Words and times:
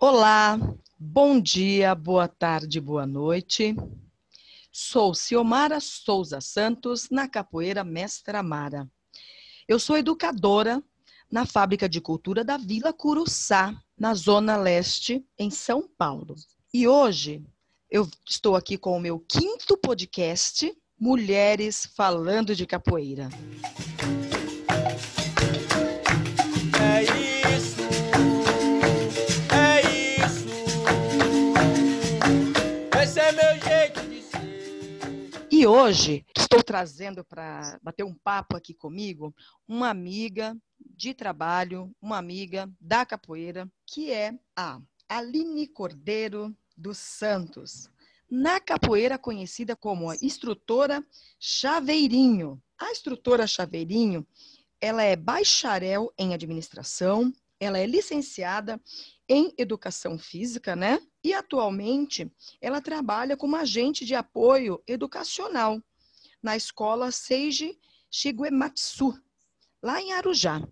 Olá, 0.00 0.56
bom 0.96 1.40
dia, 1.40 1.92
boa 1.92 2.28
tarde, 2.28 2.80
boa 2.80 3.04
noite. 3.04 3.74
Sou 4.70 5.12
Ciomara 5.12 5.80
Souza 5.80 6.40
Santos, 6.40 7.10
na 7.10 7.26
Capoeira 7.26 7.82
Mestra 7.82 8.38
Amara. 8.38 8.88
Eu 9.66 9.80
sou 9.80 9.98
educadora 9.98 10.80
na 11.28 11.44
Fábrica 11.44 11.88
de 11.88 12.00
Cultura 12.00 12.44
da 12.44 12.56
Vila 12.56 12.92
Curuçá, 12.92 13.74
na 13.98 14.14
Zona 14.14 14.56
Leste, 14.56 15.26
em 15.36 15.50
São 15.50 15.88
Paulo. 15.98 16.36
E 16.72 16.86
hoje 16.86 17.44
eu 17.90 18.08
estou 18.24 18.54
aqui 18.54 18.78
com 18.78 18.96
o 18.96 19.00
meu 19.00 19.18
quinto 19.18 19.76
podcast, 19.76 20.72
Mulheres 20.96 21.86
Falando 21.96 22.54
de 22.54 22.64
Capoeira. 22.66 23.28
E 35.58 35.66
hoje 35.66 36.24
estou 36.38 36.62
trazendo 36.62 37.24
para 37.24 37.80
bater 37.82 38.04
um 38.04 38.14
papo 38.14 38.56
aqui 38.56 38.72
comigo 38.72 39.34
uma 39.66 39.90
amiga 39.90 40.56
de 40.78 41.12
trabalho, 41.12 41.90
uma 42.00 42.16
amiga 42.16 42.70
da 42.80 43.04
capoeira, 43.04 43.68
que 43.84 44.12
é 44.12 44.38
a 44.54 44.80
Aline 45.08 45.66
Cordeiro 45.66 46.56
dos 46.76 46.98
Santos. 46.98 47.90
Na 48.30 48.60
capoeira 48.60 49.18
conhecida 49.18 49.74
como 49.74 50.08
a 50.08 50.14
instrutora 50.22 51.04
Chaveirinho. 51.40 52.62
A 52.78 52.92
instrutora 52.92 53.44
Chaveirinho, 53.44 54.24
ela 54.80 55.02
é 55.02 55.16
bacharel 55.16 56.12
em 56.16 56.34
administração, 56.34 57.32
ela 57.58 57.80
é 57.80 57.84
licenciada 57.84 58.80
em 59.28 59.52
educação 59.58 60.20
física, 60.20 60.76
né? 60.76 61.00
E 61.22 61.34
atualmente 61.34 62.30
ela 62.60 62.80
trabalha 62.80 63.36
como 63.36 63.56
agente 63.56 64.04
de 64.04 64.14
apoio 64.14 64.82
educacional 64.86 65.82
na 66.42 66.56
escola 66.56 67.10
Seiji 67.10 67.78
Shiguematsu, 68.10 69.14
lá 69.82 70.00
em 70.00 70.12
Arujá. 70.12 70.62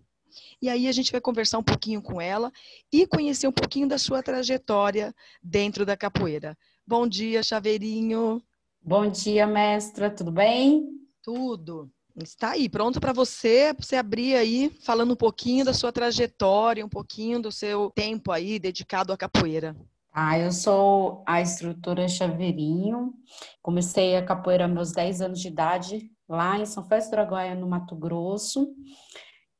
E 0.61 0.69
aí 0.69 0.87
a 0.87 0.91
gente 0.91 1.11
vai 1.11 1.21
conversar 1.21 1.57
um 1.57 1.63
pouquinho 1.63 2.01
com 2.01 2.21
ela 2.21 2.51
e 2.91 3.05
conhecer 3.05 3.47
um 3.47 3.51
pouquinho 3.51 3.87
da 3.87 3.97
sua 3.97 4.23
trajetória 4.23 5.13
dentro 5.41 5.85
da 5.85 5.97
capoeira. 5.97 6.57
Bom 6.85 7.07
dia, 7.07 7.43
Chaveirinho. 7.43 8.41
Bom 8.81 9.09
dia, 9.09 9.45
mestra. 9.45 10.09
Tudo 10.09 10.31
bem? 10.31 10.87
Tudo. 11.21 11.91
Está 12.23 12.51
aí, 12.51 12.67
pronto 12.67 12.99
para 12.99 13.13
você, 13.13 13.73
você 13.73 13.95
abrir 13.95 14.35
aí, 14.35 14.71
falando 14.81 15.11
um 15.11 15.15
pouquinho 15.15 15.63
da 15.63 15.73
sua 15.73 15.91
trajetória, 15.91 16.83
um 16.83 16.89
pouquinho 16.89 17.39
do 17.39 17.51
seu 17.51 17.91
tempo 17.91 18.31
aí 18.31 18.57
dedicado 18.57 19.13
à 19.13 19.17
capoeira. 19.17 19.75
Ah, 20.19 20.39
eu 20.39 20.51
sou 20.51 21.23
a 21.27 21.41
instrutora 21.41 22.07
Chaveirinho. 22.07 23.13
Comecei 23.61 24.15
a 24.15 24.25
capoeira 24.25 24.63
aos 24.65 24.73
meus 24.73 24.91
10 24.91 25.21
anos 25.21 25.39
de 25.39 25.47
idade, 25.47 26.11
lá 26.27 26.57
em 26.57 26.65
São 26.65 26.83
Félix 26.83 27.07
do 27.07 27.13
Araguaia, 27.13 27.53
no 27.53 27.67
Mato 27.67 27.95
Grosso. 27.95 28.67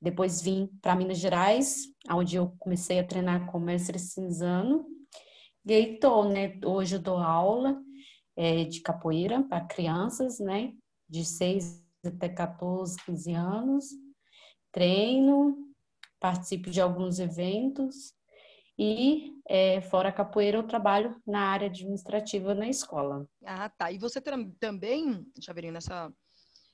Depois 0.01 0.41
vim 0.41 0.67
para 0.81 0.95
Minas 0.95 1.19
Gerais, 1.19 1.83
onde 2.09 2.37
eu 2.37 2.55
comecei 2.57 2.97
a 2.97 3.03
treinar 3.03 3.45
com 3.51 3.59
o 3.59 3.61
mestre 3.61 3.99
Cinzano. 3.99 4.87
E 5.63 5.73
aí 5.73 5.99
tô, 5.99 6.23
né? 6.23 6.59
Hoje 6.65 6.95
eu 6.95 6.99
dou 7.03 7.17
aula 7.17 7.79
é, 8.35 8.63
de 8.63 8.81
capoeira 8.81 9.43
para 9.43 9.61
crianças, 9.61 10.39
né? 10.39 10.73
De 11.07 11.23
6 11.23 11.85
até 12.03 12.29
14, 12.29 12.97
15 13.05 13.31
anos. 13.31 13.85
Treino, 14.71 15.55
participo 16.19 16.71
de 16.71 16.81
alguns 16.81 17.19
eventos 17.19 18.17
e, 18.79 19.33
é, 19.47 19.79
fora 19.81 20.09
a 20.09 20.11
capoeira, 20.11 20.57
eu 20.57 20.63
trabalho 20.63 21.15
na 21.25 21.39
área 21.39 21.67
administrativa 21.67 22.53
na 22.53 22.67
escola. 22.67 23.25
Ah, 23.45 23.69
tá. 23.69 23.91
E 23.91 23.97
você 23.97 24.21
também, 24.59 25.25
Chaveirinho, 25.41 25.73
nessa, 25.73 26.11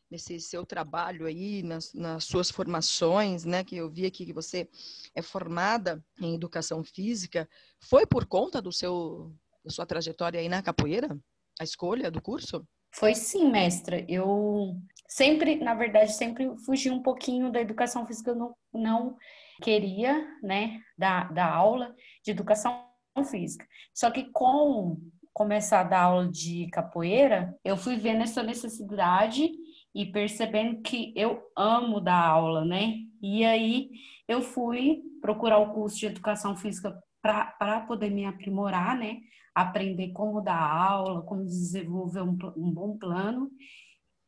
nesse 0.09 0.39
seu 0.39 0.66
trabalho 0.66 1.28
aí, 1.28 1.61
nas, 1.61 1.94
nas, 1.94 2.23
suas 2.23 2.50
formações, 2.50 3.45
né, 3.45 3.63
que 3.63 3.78
eu 3.78 3.89
vi 3.89 4.06
aqui 4.06 4.25
que 4.25 4.34
você 4.34 4.67
é 5.13 5.22
formada 5.22 6.03
em 6.19 6.34
educação 6.34 6.84
física, 6.84 7.47
foi 7.79 8.07
por 8.07 8.25
conta 8.25 8.59
do 8.59 8.72
seu, 8.72 9.31
da 9.63 9.69
sua 9.69 9.85
trajetória 9.85 10.40
aí 10.40 10.50
na 10.50 10.63
capoeira? 10.63 11.16
A 11.59 11.63
escolha 11.63 12.09
do 12.09 12.22
curso? 12.22 12.67
Foi 12.95 13.13
sim, 13.13 13.51
mestra. 13.51 14.03
Eu 14.07 14.75
sempre, 15.07 15.55
na 15.55 15.75
verdade, 15.75 16.13
sempre 16.13 16.51
fugi 16.66 16.90
um 16.90 17.01
pouquinho 17.01 17.51
da 17.51 17.61
educação 17.61 18.05
física, 18.05 18.31
eu 18.31 18.35
não, 18.35 18.55
não 18.73 19.17
queria, 19.62 20.28
né, 20.41 20.80
dar, 20.97 21.34
dar 21.34 21.53
aula 21.53 21.94
de 22.24 22.31
educação 22.31 22.84
física. 23.30 23.66
Só 23.94 24.09
que 24.09 24.31
com 24.31 24.97
começar 25.34 25.81
a 25.81 25.84
dar 25.84 26.02
aula 26.03 26.30
de 26.30 26.68
capoeira, 26.72 27.56
eu 27.64 27.75
fui 27.75 27.97
vendo 27.97 28.22
essa 28.22 28.44
necessidade 28.44 29.50
e 29.94 30.06
percebendo 30.06 30.81
que 30.81 31.12
eu 31.16 31.41
amo 31.58 32.00
dar 32.00 32.24
aula, 32.24 32.64
né? 32.64 32.96
E 33.22 33.44
aí 33.44 33.90
eu 34.28 34.41
fui 34.41 35.02
procurar 35.22 35.58
o 35.59 35.74
curso 35.74 35.97
de 35.97 36.06
educação 36.06 36.56
física 36.56 36.96
para 37.22 37.81
poder 37.88 38.09
me 38.09 38.25
aprimorar, 38.25 38.97
né? 38.97 39.20
Aprender 39.56 40.12
como 40.12 40.41
dar 40.41 40.59
aula, 40.59 41.22
como 41.24 41.46
desenvolver 41.46 42.22
um, 42.22 42.38
um 42.58 42.72
bom 42.72 42.97
plano. 42.97 43.50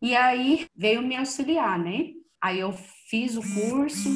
E 0.01 0.15
aí 0.15 0.67
veio 0.75 1.01
me 1.01 1.15
auxiliar, 1.15 1.79
né? 1.79 2.11
Aí 2.41 2.59
eu 2.59 2.71
fiz 3.09 3.35
o 3.35 3.41
curso, 3.41 4.09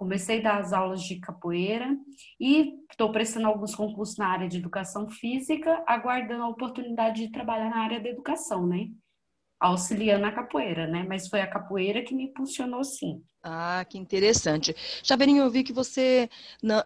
comecei 0.00 0.38
a 0.38 0.42
dar 0.42 0.60
as 0.60 0.72
aulas 0.72 1.02
de 1.02 1.20
capoeira 1.20 1.94
e 2.40 2.72
estou 2.90 3.12
prestando 3.12 3.46
alguns 3.46 3.74
concursos 3.74 4.16
na 4.16 4.28
área 4.28 4.48
de 4.48 4.56
educação 4.56 5.10
física, 5.10 5.84
aguardando 5.86 6.42
a 6.42 6.48
oportunidade 6.48 7.26
de 7.26 7.30
trabalhar 7.30 7.68
na 7.68 7.80
área 7.80 8.00
da 8.00 8.08
educação, 8.08 8.66
né? 8.66 8.86
Auxiliando 9.60 10.24
a 10.24 10.32
capoeira, 10.32 10.86
né? 10.86 11.04
Mas 11.06 11.28
foi 11.28 11.42
a 11.42 11.46
capoeira 11.46 12.02
que 12.02 12.14
me 12.14 12.24
impulsionou, 12.24 12.82
sim. 12.82 13.22
Ah, 13.42 13.84
que 13.86 13.98
interessante. 13.98 14.74
Chaveirinho, 15.02 15.42
eu 15.42 15.50
vi 15.50 15.62
que 15.62 15.72
você 15.72 16.30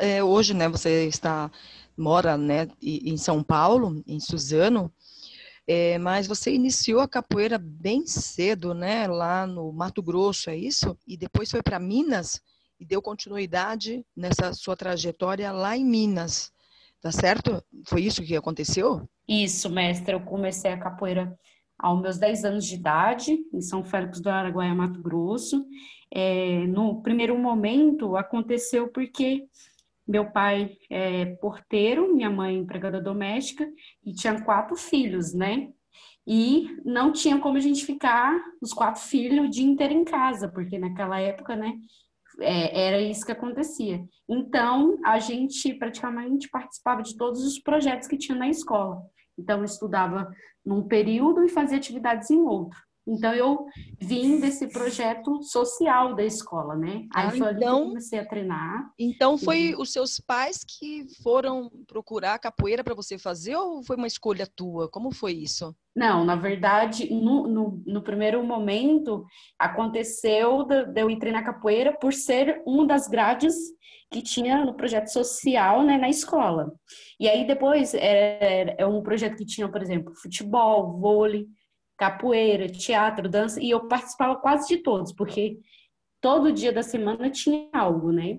é, 0.01 0.21
hoje, 0.25 0.53
né? 0.53 0.69
Você 0.69 1.07
está 1.07 1.49
mora, 1.97 2.37
né? 2.37 2.67
Em 2.83 3.17
São 3.17 3.45
Paulo, 3.45 4.03
em 4.09 4.19
Suzano. 4.19 4.93
É, 5.69 5.99
mas 5.99 6.27
você 6.27 6.53
iniciou 6.53 7.01
a 7.01 7.09
capoeira 7.09 7.59
bem 7.59 8.05
cedo, 8.09 8.75
né? 8.75 9.07
Lá 9.07 9.47
no 9.47 9.73
Mato 9.73 10.03
Grosso, 10.03 10.51
é 10.51 10.57
isso? 10.57 10.99
E 11.07 11.17
depois 11.17 11.49
foi 11.49 11.63
para 11.63 11.79
Minas 11.79 12.43
e 12.85 12.87
deu 12.87 13.01
continuidade 13.01 14.05
nessa 14.15 14.53
sua 14.53 14.77
trajetória 14.77 15.51
lá 15.51 15.75
em 15.75 15.85
Minas, 15.85 16.53
tá 17.01 17.11
certo? 17.11 17.65
Foi 17.87 18.03
isso 18.03 18.23
que 18.23 18.37
aconteceu? 18.37 19.09
Isso, 19.27 19.71
mestre. 19.71 20.13
Eu 20.15 20.21
comecei 20.21 20.71
a 20.71 20.79
capoeira 20.79 21.35
aos 21.79 22.01
meus 22.03 22.19
10 22.19 22.45
anos 22.45 22.67
de 22.67 22.75
idade, 22.75 23.39
em 23.53 23.61
São 23.63 23.83
Félix 23.83 24.21
do 24.21 24.29
Araguaia, 24.29 24.75
Mato 24.75 25.01
Grosso. 25.01 25.65
É, 26.11 26.67
no 26.67 27.01
primeiro 27.01 27.39
momento, 27.39 28.17
aconteceu 28.17 28.89
porque 28.89 29.47
meu 30.07 30.31
pai 30.31 30.77
é 30.91 31.25
porteiro, 31.37 32.15
minha 32.15 32.29
mãe 32.29 32.59
empregada 32.59 33.01
doméstica, 33.01 33.67
e 34.05 34.13
tinha 34.13 34.43
quatro 34.43 34.77
filhos, 34.77 35.33
né? 35.33 35.71
E 36.27 36.69
não 36.85 37.13
tinha 37.13 37.39
como 37.39 37.57
a 37.57 37.61
gente 37.61 37.85
ficar, 37.85 38.39
os 38.61 38.75
quatro 38.75 39.01
filhos, 39.01 39.47
o 39.47 39.51
dia 39.51 39.65
inteiro 39.65 39.95
em 39.95 40.05
casa, 40.05 40.49
porque 40.49 40.79
naquela 40.79 41.19
época, 41.19 41.57
né, 41.57 41.75
é, 42.41 42.87
era 42.87 43.01
isso 43.01 43.25
que 43.25 43.33
acontecia. 43.33 44.03
Então, 44.29 44.99
a 45.05 45.19
gente 45.19 45.75
praticamente 45.75 46.49
participava 46.49 47.03
de 47.03 47.17
todos 47.17 47.45
os 47.45 47.59
projetos 47.59 48.09
que 48.09 48.19
tinha 48.19 48.37
na 48.37 48.49
escola. 48.49 49.03
Então, 49.39 49.59
eu 49.59 49.65
estudava 49.65 50.31
num 50.65 50.83
período 50.83 51.45
e 51.45 51.49
fazia 51.49 51.77
atividades 51.77 52.31
em 52.31 52.41
outro. 52.41 52.79
Então, 53.07 53.35
eu 53.35 53.67
vim 54.01 54.41
desse 54.41 54.67
projeto 54.69 55.43
social 55.43 56.15
da 56.15 56.25
escola, 56.25 56.75
né? 56.75 57.07
Aí 57.15 57.27
ah, 57.27 57.31
foi 57.31 57.53
então, 57.53 57.59
que 57.59 57.65
eu 57.65 57.89
comecei 57.89 58.19
a 58.19 58.27
treinar. 58.27 58.91
Então, 58.99 59.37
foi 59.37 59.59
e... 59.59 59.75
os 59.77 59.93
seus 59.93 60.19
pais 60.19 60.65
que 60.65 61.05
foram 61.23 61.71
procurar 61.87 62.39
capoeira 62.39 62.83
para 62.83 62.95
você 62.95 63.19
fazer 63.19 63.57
ou 63.57 63.83
foi 63.83 63.97
uma 63.97 64.07
escolha 64.07 64.47
tua? 64.47 64.89
Como 64.89 65.13
foi 65.13 65.33
isso? 65.33 65.75
Não, 65.95 66.25
na 66.25 66.35
verdade, 66.35 67.13
no, 67.13 67.47
no, 67.47 67.83
no 67.87 68.03
primeiro 68.03 68.43
momento, 68.43 69.25
aconteceu 69.59 70.65
de, 70.65 70.87
de 70.87 71.01
eu 71.01 71.11
ir 71.11 71.19
treinar 71.19 71.45
capoeira 71.45 71.93
por 71.93 72.13
ser 72.13 72.63
uma 72.67 72.87
das 72.87 73.07
grades 73.07 73.55
que 74.11 74.23
tinha 74.23 74.65
no 74.65 74.75
projeto 74.75 75.09
social 75.09 75.83
né, 75.83 75.99
na 75.99 76.09
escola. 76.09 76.73
E 77.19 77.29
aí, 77.29 77.47
depois, 77.47 77.95
é, 77.95 78.75
é 78.79 78.87
um 78.87 79.03
projeto 79.03 79.37
que 79.37 79.45
tinha, 79.45 79.69
por 79.69 79.83
exemplo, 79.83 80.15
futebol, 80.15 80.99
vôlei, 80.99 81.47
capoeira, 81.97 82.69
teatro, 82.69 83.29
dança, 83.29 83.61
e 83.63 83.71
eu 83.71 83.87
participava 83.89 84.37
quase 84.37 84.69
de 84.69 84.83
todos, 84.83 85.13
porque 85.13 85.59
todo 86.21 86.53
dia 86.53 86.73
da 86.73 86.83
semana 86.83 87.31
tinha 87.31 87.69
algo, 87.73 88.11
né? 88.11 88.39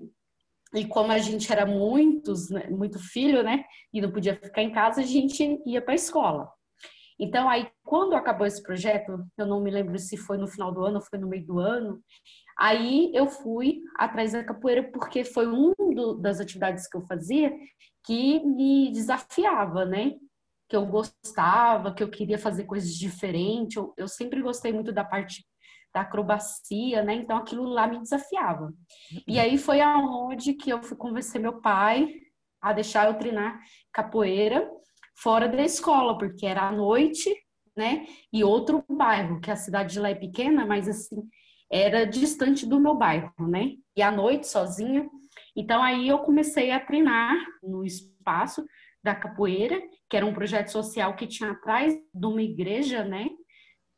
E 0.74 0.84
como 0.86 1.12
a 1.12 1.18
gente 1.18 1.50
era 1.50 1.64
muitos, 1.64 2.50
né, 2.50 2.68
muito 2.68 2.98
filho, 2.98 3.42
né? 3.42 3.64
E 3.92 4.00
não 4.00 4.10
podia 4.10 4.34
ficar 4.36 4.62
em 4.62 4.72
casa, 4.72 5.00
a 5.00 5.04
gente 5.04 5.62
ia 5.64 5.80
para 5.80 5.92
a 5.92 5.94
escola. 5.94 6.50
Então, 7.18 7.48
aí, 7.48 7.68
quando 7.82 8.14
acabou 8.14 8.46
esse 8.46 8.62
projeto, 8.62 9.24
eu 9.38 9.46
não 9.46 9.62
me 9.62 9.70
lembro 9.70 9.98
se 9.98 10.16
foi 10.16 10.36
no 10.36 10.46
final 10.46 10.70
do 10.72 10.84
ano 10.84 10.96
ou 10.96 11.02
foi 11.02 11.18
no 11.18 11.28
meio 11.28 11.46
do 11.46 11.58
ano, 11.58 12.00
aí 12.58 13.10
eu 13.14 13.26
fui 13.26 13.80
atrás 13.96 14.32
da 14.32 14.44
capoeira 14.44 14.82
porque 14.90 15.24
foi 15.24 15.46
uma 15.46 15.74
das 16.20 16.40
atividades 16.40 16.86
que 16.86 16.96
eu 16.96 17.06
fazia 17.06 17.56
que 18.04 18.40
me 18.44 18.92
desafiava, 18.92 19.84
né? 19.84 20.14
Que 20.68 20.76
eu 20.76 20.86
gostava, 20.86 21.94
que 21.94 22.02
eu 22.02 22.10
queria 22.10 22.38
fazer 22.38 22.64
coisas 22.64 22.94
diferentes. 22.94 23.76
Eu, 23.76 23.94
eu 23.96 24.08
sempre 24.08 24.42
gostei 24.42 24.72
muito 24.72 24.92
da 24.92 25.04
parte 25.04 25.44
da 25.94 26.02
acrobacia, 26.02 27.02
né? 27.02 27.14
Então 27.14 27.38
aquilo 27.38 27.64
lá 27.64 27.86
me 27.86 27.98
desafiava. 28.00 28.72
E 29.26 29.38
aí 29.38 29.56
foi 29.56 29.80
aonde 29.80 30.52
que 30.52 30.68
eu 30.68 30.82
fui 30.82 30.96
convencer 30.96 31.40
meu 31.40 31.60
pai 31.60 32.12
a 32.60 32.72
deixar 32.72 33.08
eu 33.08 33.14
treinar 33.14 33.58
capoeira 33.92 34.70
fora 35.16 35.48
da 35.48 35.62
escola, 35.62 36.18
porque 36.18 36.44
era 36.44 36.68
à 36.68 36.72
noite, 36.72 37.34
né? 37.74 38.06
E 38.32 38.44
outro 38.44 38.84
bairro, 38.90 39.40
que 39.40 39.50
a 39.50 39.56
cidade 39.56 39.94
de 39.94 40.00
lá 40.00 40.10
é 40.10 40.14
pequena, 40.14 40.66
mas 40.66 40.88
assim, 40.88 41.26
era 41.70 42.06
distante 42.06 42.66
do 42.66 42.80
meu 42.80 42.94
bairro, 42.94 43.32
né? 43.48 43.72
E 43.96 44.02
à 44.02 44.10
noite, 44.10 44.46
sozinha. 44.46 45.08
Então 45.56 45.82
aí 45.82 46.08
eu 46.08 46.18
comecei 46.18 46.70
a 46.70 46.80
treinar 46.80 47.34
no 47.62 47.84
espaço 47.84 48.66
da 49.06 49.14
capoeira, 49.14 49.80
que 50.10 50.16
era 50.16 50.26
um 50.26 50.34
projeto 50.34 50.68
social 50.68 51.16
que 51.16 51.26
tinha 51.26 51.50
atrás 51.50 51.94
de 52.14 52.26
uma 52.26 52.42
igreja, 52.42 53.04
né? 53.04 53.28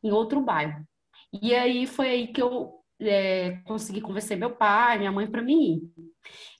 Em 0.02 0.12
outro 0.12 0.40
bairro. 0.40 0.84
E 1.42 1.54
aí 1.54 1.86
foi 1.86 2.08
aí 2.08 2.26
que 2.28 2.40
eu 2.40 2.74
é, 3.00 3.60
consegui 3.64 4.00
convencer 4.00 4.36
meu 4.36 4.54
pai, 4.54 4.98
minha 4.98 5.12
mãe 5.12 5.26
para 5.26 5.42
mim 5.42 5.74
ir. 5.74 5.82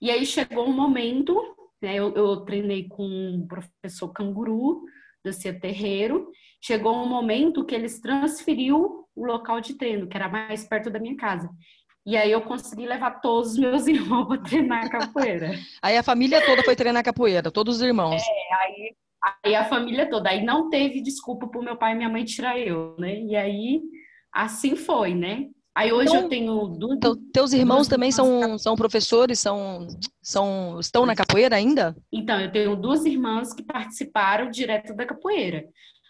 E 0.01 0.11
aí 0.11 0.27
chegou 0.27 0.67
um 0.67 0.73
momento 0.73 1.35
né? 1.81 1.95
Eu, 1.95 2.15
eu 2.15 2.37
treinei 2.39 2.89
com 2.89 3.43
o 3.43 3.47
professor 3.47 4.09
Canguru, 4.13 4.83
do 5.25 5.33
Cia 5.33 5.59
Terreiro. 5.59 6.31
Chegou 6.61 6.95
um 6.97 7.09
momento 7.09 7.65
que 7.65 7.75
eles 7.75 8.01
transferiu 8.01 9.07
o 9.15 9.27
local 9.27 9.61
de 9.61 9.75
treino, 9.75 10.09
que 10.09 10.17
era 10.17 10.29
mais 10.29 10.65
perto 10.65 10.91
da 10.91 10.99
minha 10.99 11.17
casa. 11.17 11.49
E 12.07 12.17
aí 12.17 12.33
eu 12.33 12.41
consegui 12.43 12.87
levar 12.87 13.21
todos 13.21 13.53
os 13.53 13.59
meus 13.59 13.87
irmãos 13.87 14.27
para 14.27 14.43
treinar 14.43 14.91
capoeira. 14.91 15.53
aí 15.83 15.97
a 15.97 16.03
família 16.03 16.45
toda 16.45 16.63
foi 16.63 16.75
treinar 16.75 17.05
capoeira, 17.05 17.51
todos 17.51 17.77
os 17.77 17.83
irmãos. 17.83 18.23
É, 18.23 18.38
aí, 18.53 18.97
aí 19.45 19.55
a 19.55 19.65
família 19.65 20.09
toda. 20.09 20.31
Aí 20.31 20.45
não 20.45 20.69
teve 20.69 21.03
desculpa 21.03 21.49
para 21.49 21.63
meu 21.63 21.77
pai 21.77 21.93
e 21.93 21.97
minha 21.97 22.09
mãe 22.09 22.25
tirar 22.25 22.59
eu, 22.59 22.95
né? 22.99 23.21
E 23.21 23.37
aí 23.37 23.81
assim 24.33 24.77
foi, 24.77 25.15
né? 25.15 25.49
Aí 25.79 25.93
hoje 25.93 26.09
então, 26.09 26.23
eu 26.23 26.29
tenho 26.29 26.67
duas. 26.67 26.97
Então, 26.97 27.17
teus 27.33 27.53
irmãos 27.53 27.77
duas 27.77 27.89
também 27.89 28.11
são, 28.11 28.59
são 28.59 28.75
professores, 28.75 29.39
são, 29.39 29.87
são 30.21 30.81
estão 30.81 31.07
na 31.07 31.15
capoeira 31.15 31.55
ainda? 31.55 31.97
Então, 32.13 32.41
eu 32.41 32.51
tenho 32.51 32.75
duas 32.75 33.05
irmãs 33.05 33.55
que 33.55 33.63
participaram 33.63 34.51
direto 34.51 34.93
da 34.93 35.07
capoeira. 35.07 35.65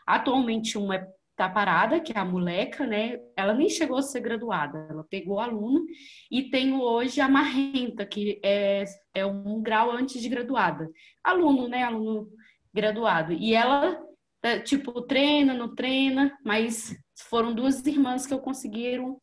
Atualmente 0.06 0.78
uma 0.78 1.06
está 1.38 1.48
parada, 1.48 2.00
que 2.00 2.12
é 2.12 2.18
a 2.18 2.24
moleca, 2.24 2.84
né? 2.84 3.20
Ela 3.36 3.54
nem 3.54 3.68
chegou 3.68 3.96
a 3.96 4.02
ser 4.02 4.20
graduada, 4.20 4.88
ela 4.90 5.04
pegou 5.08 5.38
aluno. 5.38 5.86
E 6.28 6.50
tenho 6.50 6.80
hoje 6.80 7.20
a 7.20 7.28
Marrenta, 7.28 8.04
que 8.04 8.40
é, 8.44 8.84
é 9.14 9.24
um 9.24 9.62
grau 9.62 9.92
antes 9.92 10.20
de 10.20 10.28
graduada. 10.28 10.90
Aluno, 11.22 11.68
né? 11.68 11.84
Aluno 11.84 12.28
graduado. 12.74 13.32
E 13.32 13.54
ela, 13.54 14.02
é, 14.42 14.58
tipo, 14.58 15.00
treina, 15.02 15.54
não 15.54 15.72
treina, 15.76 16.36
mas 16.44 16.96
foram 17.30 17.54
duas 17.54 17.86
irmãs 17.86 18.26
que 18.26 18.34
eu 18.34 18.40
conseguiram 18.40 19.20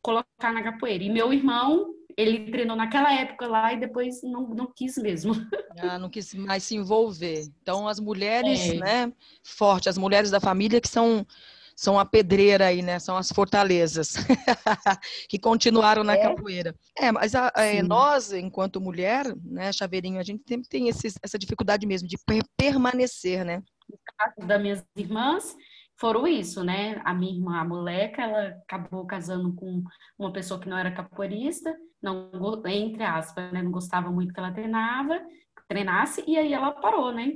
colocar 0.00 0.54
na 0.54 0.62
capoeira. 0.62 1.04
E 1.04 1.10
meu 1.10 1.34
irmão, 1.34 1.94
ele 2.16 2.50
treinou 2.50 2.76
naquela 2.76 3.12
época 3.12 3.46
lá 3.46 3.72
e 3.72 3.80
depois 3.80 4.22
não, 4.22 4.48
não 4.48 4.72
quis 4.74 4.96
mesmo. 4.96 5.34
Ah, 5.78 5.98
não 5.98 6.10
quis 6.10 6.34
mais 6.34 6.64
se 6.64 6.76
envolver. 6.76 7.44
Então, 7.62 7.88
as 7.88 7.98
mulheres, 7.98 8.60
é. 8.60 8.74
né, 8.74 9.12
fortes, 9.42 9.88
as 9.88 9.98
mulheres 9.98 10.30
da 10.30 10.40
família 10.40 10.80
que 10.80 10.88
são 10.88 11.26
são 11.74 11.98
a 11.98 12.04
pedreira 12.04 12.66
aí, 12.66 12.82
né? 12.82 12.98
São 12.98 13.16
as 13.16 13.32
fortalezas 13.32 14.14
que 15.28 15.38
continuaram 15.38 16.04
na 16.04 16.14
é. 16.14 16.22
capoeira. 16.22 16.74
É, 16.96 17.10
mas 17.10 17.34
a, 17.34 17.50
a, 17.54 17.64
é, 17.64 17.82
nós, 17.82 18.32
enquanto 18.32 18.80
mulher, 18.80 19.26
né, 19.42 19.72
Chaveirinho, 19.72 20.20
a 20.20 20.22
gente 20.22 20.42
sempre 20.46 20.68
tem 20.68 20.88
essa 20.88 21.38
dificuldade 21.38 21.86
mesmo 21.86 22.06
de 22.06 22.16
permanecer, 22.56 23.44
né? 23.44 23.62
No 23.88 23.98
caso 24.16 24.46
das 24.46 24.62
minhas 24.62 24.84
irmãs, 24.96 25.56
foram 26.02 26.26
isso, 26.26 26.64
né? 26.64 27.00
A 27.04 27.14
minha 27.14 27.32
irmã, 27.32 27.60
a 27.60 27.64
moleca, 27.64 28.22
ela 28.22 28.48
acabou 28.68 29.06
casando 29.06 29.54
com 29.54 29.84
uma 30.18 30.32
pessoa 30.32 30.58
que 30.58 30.68
não 30.68 30.76
era 30.76 30.90
capoeirista, 30.90 31.72
não, 32.02 32.28
entre 32.66 33.04
aspas, 33.04 33.52
né? 33.52 33.62
Não 33.62 33.70
gostava 33.70 34.10
muito 34.10 34.34
que 34.34 34.40
ela 34.40 34.50
treinava, 34.50 35.24
treinasse, 35.68 36.24
e 36.26 36.36
aí 36.36 36.52
ela 36.52 36.72
parou, 36.72 37.12
né? 37.12 37.34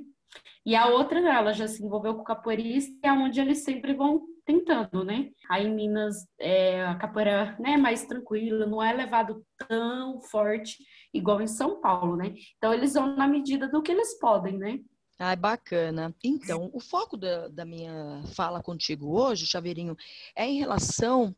E 0.64 0.74
a 0.74 0.88
outra, 0.88 1.20
ela 1.20 1.52
já 1.52 1.68
se 1.68 1.80
envolveu 1.84 2.16
com 2.16 2.24
capoeirista, 2.24 2.92
é 3.04 3.12
onde 3.12 3.40
eles 3.40 3.62
sempre 3.62 3.94
vão 3.94 4.26
tentando, 4.44 5.04
né? 5.04 5.30
Aí 5.48 5.64
em 5.64 5.72
Minas, 5.72 6.26
é, 6.36 6.84
a 6.86 6.96
capoeira 6.96 7.56
né, 7.60 7.76
mais 7.76 8.04
tranquila, 8.04 8.66
não 8.66 8.82
é 8.82 8.92
levado 8.92 9.44
tão 9.68 10.20
forte 10.22 10.78
igual 11.14 11.40
em 11.40 11.46
São 11.46 11.80
Paulo, 11.80 12.16
né? 12.16 12.34
Então 12.56 12.74
eles 12.74 12.94
vão 12.94 13.14
na 13.14 13.28
medida 13.28 13.68
do 13.68 13.80
que 13.80 13.92
eles 13.92 14.18
podem, 14.18 14.58
né? 14.58 14.80
Ai, 15.18 15.34
bacana. 15.34 16.14
Então, 16.22 16.70
o 16.74 16.80
foco 16.80 17.16
da, 17.16 17.48
da 17.48 17.64
minha 17.64 18.22
fala 18.34 18.62
contigo 18.62 19.18
hoje, 19.18 19.46
Chaveirinho, 19.46 19.96
é 20.34 20.44
em 20.44 20.58
relação 20.58 21.34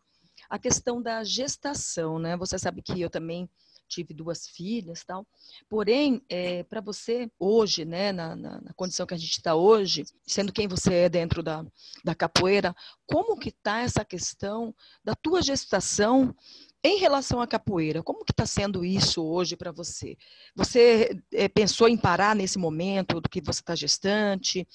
à 0.51 0.59
questão 0.59 1.01
da 1.01 1.23
gestação, 1.23 2.19
né? 2.19 2.37
Você 2.37 2.59
sabe 2.59 2.83
que 2.83 3.01
eu 3.01 3.09
também 3.09 3.49
tive 3.89 4.13
duas 4.13 4.47
filhas 4.49 5.03
tal. 5.05 5.27
Porém, 5.69 6.23
é, 6.29 6.63
para 6.65 6.81
você 6.81 7.31
hoje, 7.39 7.85
né, 7.85 8.13
na, 8.13 8.37
na, 8.37 8.61
na, 8.61 8.75
condição 8.75 9.07
que 9.07 9.15
a 9.15 9.17
gente 9.17 9.33
está 9.33 9.55
hoje, 9.55 10.05
sendo 10.27 10.53
quem 10.53 10.69
você 10.69 10.95
é 10.95 11.09
dentro 11.09 11.43
da, 11.43 11.65
da 12.05 12.15
capoeira, 12.15 12.75
como 13.07 13.39
que 13.39 13.49
está 13.49 13.81
essa 13.81 14.05
questão 14.05 14.75
da 15.03 15.15
tua 15.15 15.41
gestação 15.41 16.35
em 16.83 16.99
relação 16.99 17.41
à 17.41 17.47
capoeira, 17.47 18.03
como 18.03 18.25
que 18.25 18.33
está 18.33 18.47
sendo 18.47 18.85
isso 18.85 19.25
hoje 19.25 19.57
para 19.57 19.73
você? 19.73 20.17
Você 20.55 21.21
é, 21.33 21.49
pensou 21.49 21.89
em 21.89 21.97
parar 21.97 22.37
nesse 22.37 22.59
momento 22.59 23.21
do 23.21 23.29
que 23.29 23.41
você 23.41 23.61
está 23.61 23.75
gestante? 23.75 24.67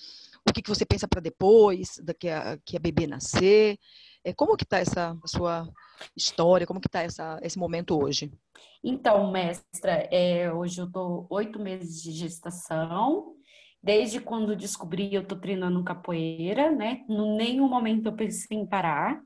O 0.48 0.52
que, 0.54 0.62
que 0.62 0.70
você 0.70 0.86
pensa 0.86 1.08
para 1.08 1.22
depois, 1.22 1.98
da 2.04 2.14
que 2.14 2.28
a, 2.28 2.58
que 2.66 2.76
a 2.76 2.80
bebê 2.80 3.08
nascer? 3.08 3.78
É, 4.24 4.34
como 4.34 4.58
que 4.58 4.64
está 4.64 4.80
essa 4.80 5.18
sua 5.26 5.68
história? 6.16 6.68
Como 6.68 6.82
que 6.82 6.88
está 6.88 7.06
esse 7.42 7.58
momento 7.58 7.98
hoje? 7.98 8.32
Então, 8.84 9.32
mestra, 9.32 10.08
é, 10.12 10.52
hoje 10.52 10.82
eu 10.82 10.88
estou 10.88 11.26
oito 11.30 11.58
meses 11.60 12.02
de 12.02 12.12
gestação. 12.12 13.36
Desde 13.84 14.22
quando 14.22 14.56
descobri, 14.56 15.14
eu 15.14 15.24
estou 15.24 15.38
treinando 15.38 15.84
capoeira, 15.84 16.72
né? 16.72 17.04
Em 17.10 17.36
nenhum 17.36 17.68
momento 17.68 18.06
eu 18.06 18.14
pensei 18.14 18.58
em 18.58 18.66
parar. 18.66 19.22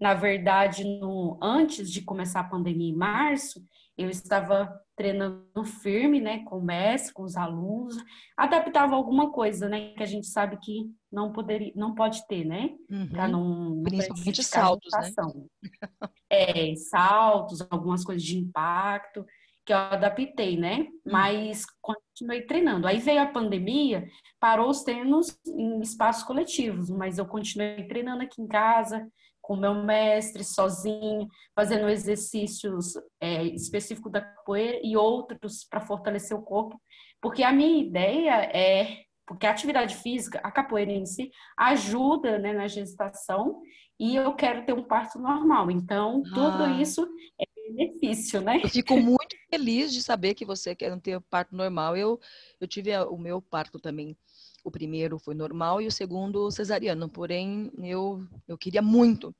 Na 0.00 0.14
verdade, 0.14 0.84
no, 0.84 1.36
antes 1.42 1.90
de 1.90 2.02
começar 2.02 2.40
a 2.40 2.48
pandemia 2.48 2.90
em 2.92 2.96
março, 2.96 3.60
eu 3.98 4.08
estava 4.08 4.78
treinando 4.94 5.64
firme, 5.64 6.20
né, 6.20 6.44
com 6.44 6.58
o 6.58 6.64
mestre, 6.64 7.12
com 7.12 7.22
os 7.22 7.36
alunos, 7.36 7.96
adaptava 8.36 8.94
alguma 8.94 9.30
coisa, 9.30 9.68
né, 9.68 9.92
que 9.94 10.02
a 10.02 10.06
gente 10.06 10.26
sabe 10.26 10.58
que 10.58 10.90
não 11.10 11.32
poderia, 11.32 11.72
não 11.74 11.94
pode 11.94 12.26
ter, 12.26 12.44
né, 12.44 12.70
uhum. 12.90 13.08
para 13.08 13.28
não 13.28 13.82
principalmente 13.82 14.42
saltos, 14.42 14.92
né? 14.92 15.10
É, 16.30 16.74
saltos, 16.76 17.66
algumas 17.70 18.04
coisas 18.04 18.22
de 18.22 18.38
impacto 18.38 19.24
que 19.66 19.72
eu 19.72 19.78
adaptei, 19.78 20.56
né? 20.56 20.78
Uhum. 20.78 21.12
Mas 21.12 21.66
continuei 21.82 22.42
treinando. 22.42 22.86
Aí 22.86 22.98
veio 22.98 23.20
a 23.20 23.26
pandemia, 23.26 24.08
parou 24.40 24.70
os 24.70 24.84
treinos 24.84 25.36
em 25.44 25.80
espaços 25.80 26.22
coletivos, 26.22 26.88
mas 26.88 27.18
eu 27.18 27.26
continuei 27.26 27.82
treinando 27.88 28.22
aqui 28.22 28.40
em 28.40 28.46
casa, 28.46 29.06
com 29.42 29.56
meu 29.56 29.74
mestre, 29.74 30.44
sozinho, 30.44 31.26
fazendo 31.54 31.88
exercícios 31.88 32.94
é, 33.20 33.44
específicos 33.44 34.12
da 34.12 34.20
capoeira 34.20 34.80
e 34.82 34.96
outros 34.96 35.64
para 35.68 35.80
fortalecer 35.80 36.36
o 36.36 36.42
corpo, 36.42 36.80
porque 37.20 37.42
a 37.42 37.52
minha 37.52 37.82
ideia 37.82 38.42
é, 38.52 39.04
porque 39.26 39.46
a 39.46 39.50
atividade 39.50 39.96
física, 39.96 40.40
a 40.42 40.50
capoeira 40.50 40.92
em 40.92 41.04
si, 41.04 41.30
ajuda 41.56 42.38
né, 42.38 42.52
na 42.52 42.68
gestação 42.68 43.60
e 43.98 44.14
eu 44.14 44.32
quero 44.34 44.64
ter 44.64 44.72
um 44.72 44.82
parto 44.82 45.18
normal, 45.18 45.70
então 45.70 46.22
tudo 46.22 46.64
ah. 46.64 46.80
isso 46.80 47.06
é 47.40 47.55
benefício, 47.72 48.40
né? 48.40 48.60
Eu 48.62 48.68
fico 48.68 48.96
muito 48.96 49.36
feliz 49.50 49.92
de 49.92 50.02
saber 50.02 50.34
que 50.34 50.44
você 50.44 50.74
quer 50.74 50.98
ter 51.00 51.18
um 51.18 51.22
parto 51.22 51.54
normal. 51.54 51.96
Eu, 51.96 52.20
eu 52.60 52.66
tive 52.66 52.96
o 52.98 53.16
meu 53.16 53.40
parto 53.40 53.78
também 53.78 54.16
o 54.66 54.70
primeiro 54.70 55.16
foi 55.16 55.32
normal 55.34 55.80
e 55.80 55.86
o 55.86 55.92
segundo 55.92 56.50
cesariano, 56.50 57.08
porém 57.08 57.70
eu, 57.78 58.26
eu 58.48 58.58
queria 58.58 58.82
muito 58.82 59.32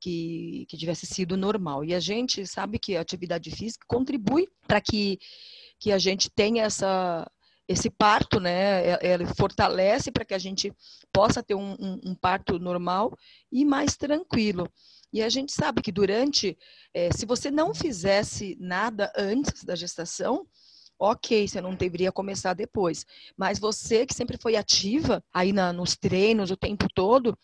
que, 0.00 0.66
que 0.68 0.76
tivesse 0.76 1.04
sido 1.04 1.36
normal. 1.36 1.84
E 1.84 1.92
a 1.92 1.98
gente 1.98 2.46
sabe 2.46 2.78
que 2.78 2.96
a 2.96 3.00
atividade 3.00 3.50
física 3.50 3.84
contribui 3.88 4.48
para 4.66 4.80
que, 4.80 5.18
que 5.80 5.90
a 5.90 5.98
gente 5.98 6.30
tenha 6.30 6.62
essa, 6.62 7.28
esse 7.66 7.90
parto, 7.90 8.38
né? 8.38 8.98
Ele 9.02 9.26
fortalece 9.26 10.12
para 10.12 10.24
que 10.24 10.34
a 10.34 10.38
gente 10.38 10.72
possa 11.12 11.42
ter 11.42 11.56
um, 11.56 11.72
um, 11.72 12.00
um, 12.04 12.14
parto 12.14 12.56
normal 12.60 13.16
e 13.50 13.64
mais 13.64 13.96
tranquilo. 13.96 14.70
E 15.12 15.22
a 15.22 15.28
gente 15.28 15.52
sabe 15.52 15.82
que 15.82 15.92
durante, 15.92 16.56
é, 16.94 17.10
se 17.12 17.26
você 17.26 17.50
não 17.50 17.74
fizesse 17.74 18.56
nada 18.58 19.12
antes 19.16 19.62
da 19.62 19.74
gestação, 19.74 20.46
ok, 20.98 21.46
você 21.46 21.60
não 21.60 21.74
deveria 21.74 22.12
começar 22.12 22.54
depois. 22.54 23.04
Mas 23.36 23.58
você 23.58 24.06
que 24.06 24.14
sempre 24.14 24.38
foi 24.40 24.56
ativa 24.56 25.22
aí 25.32 25.52
na, 25.52 25.72
nos 25.72 25.96
treinos 25.96 26.50
o 26.50 26.56
tempo 26.56 26.86
todo, 26.94 27.36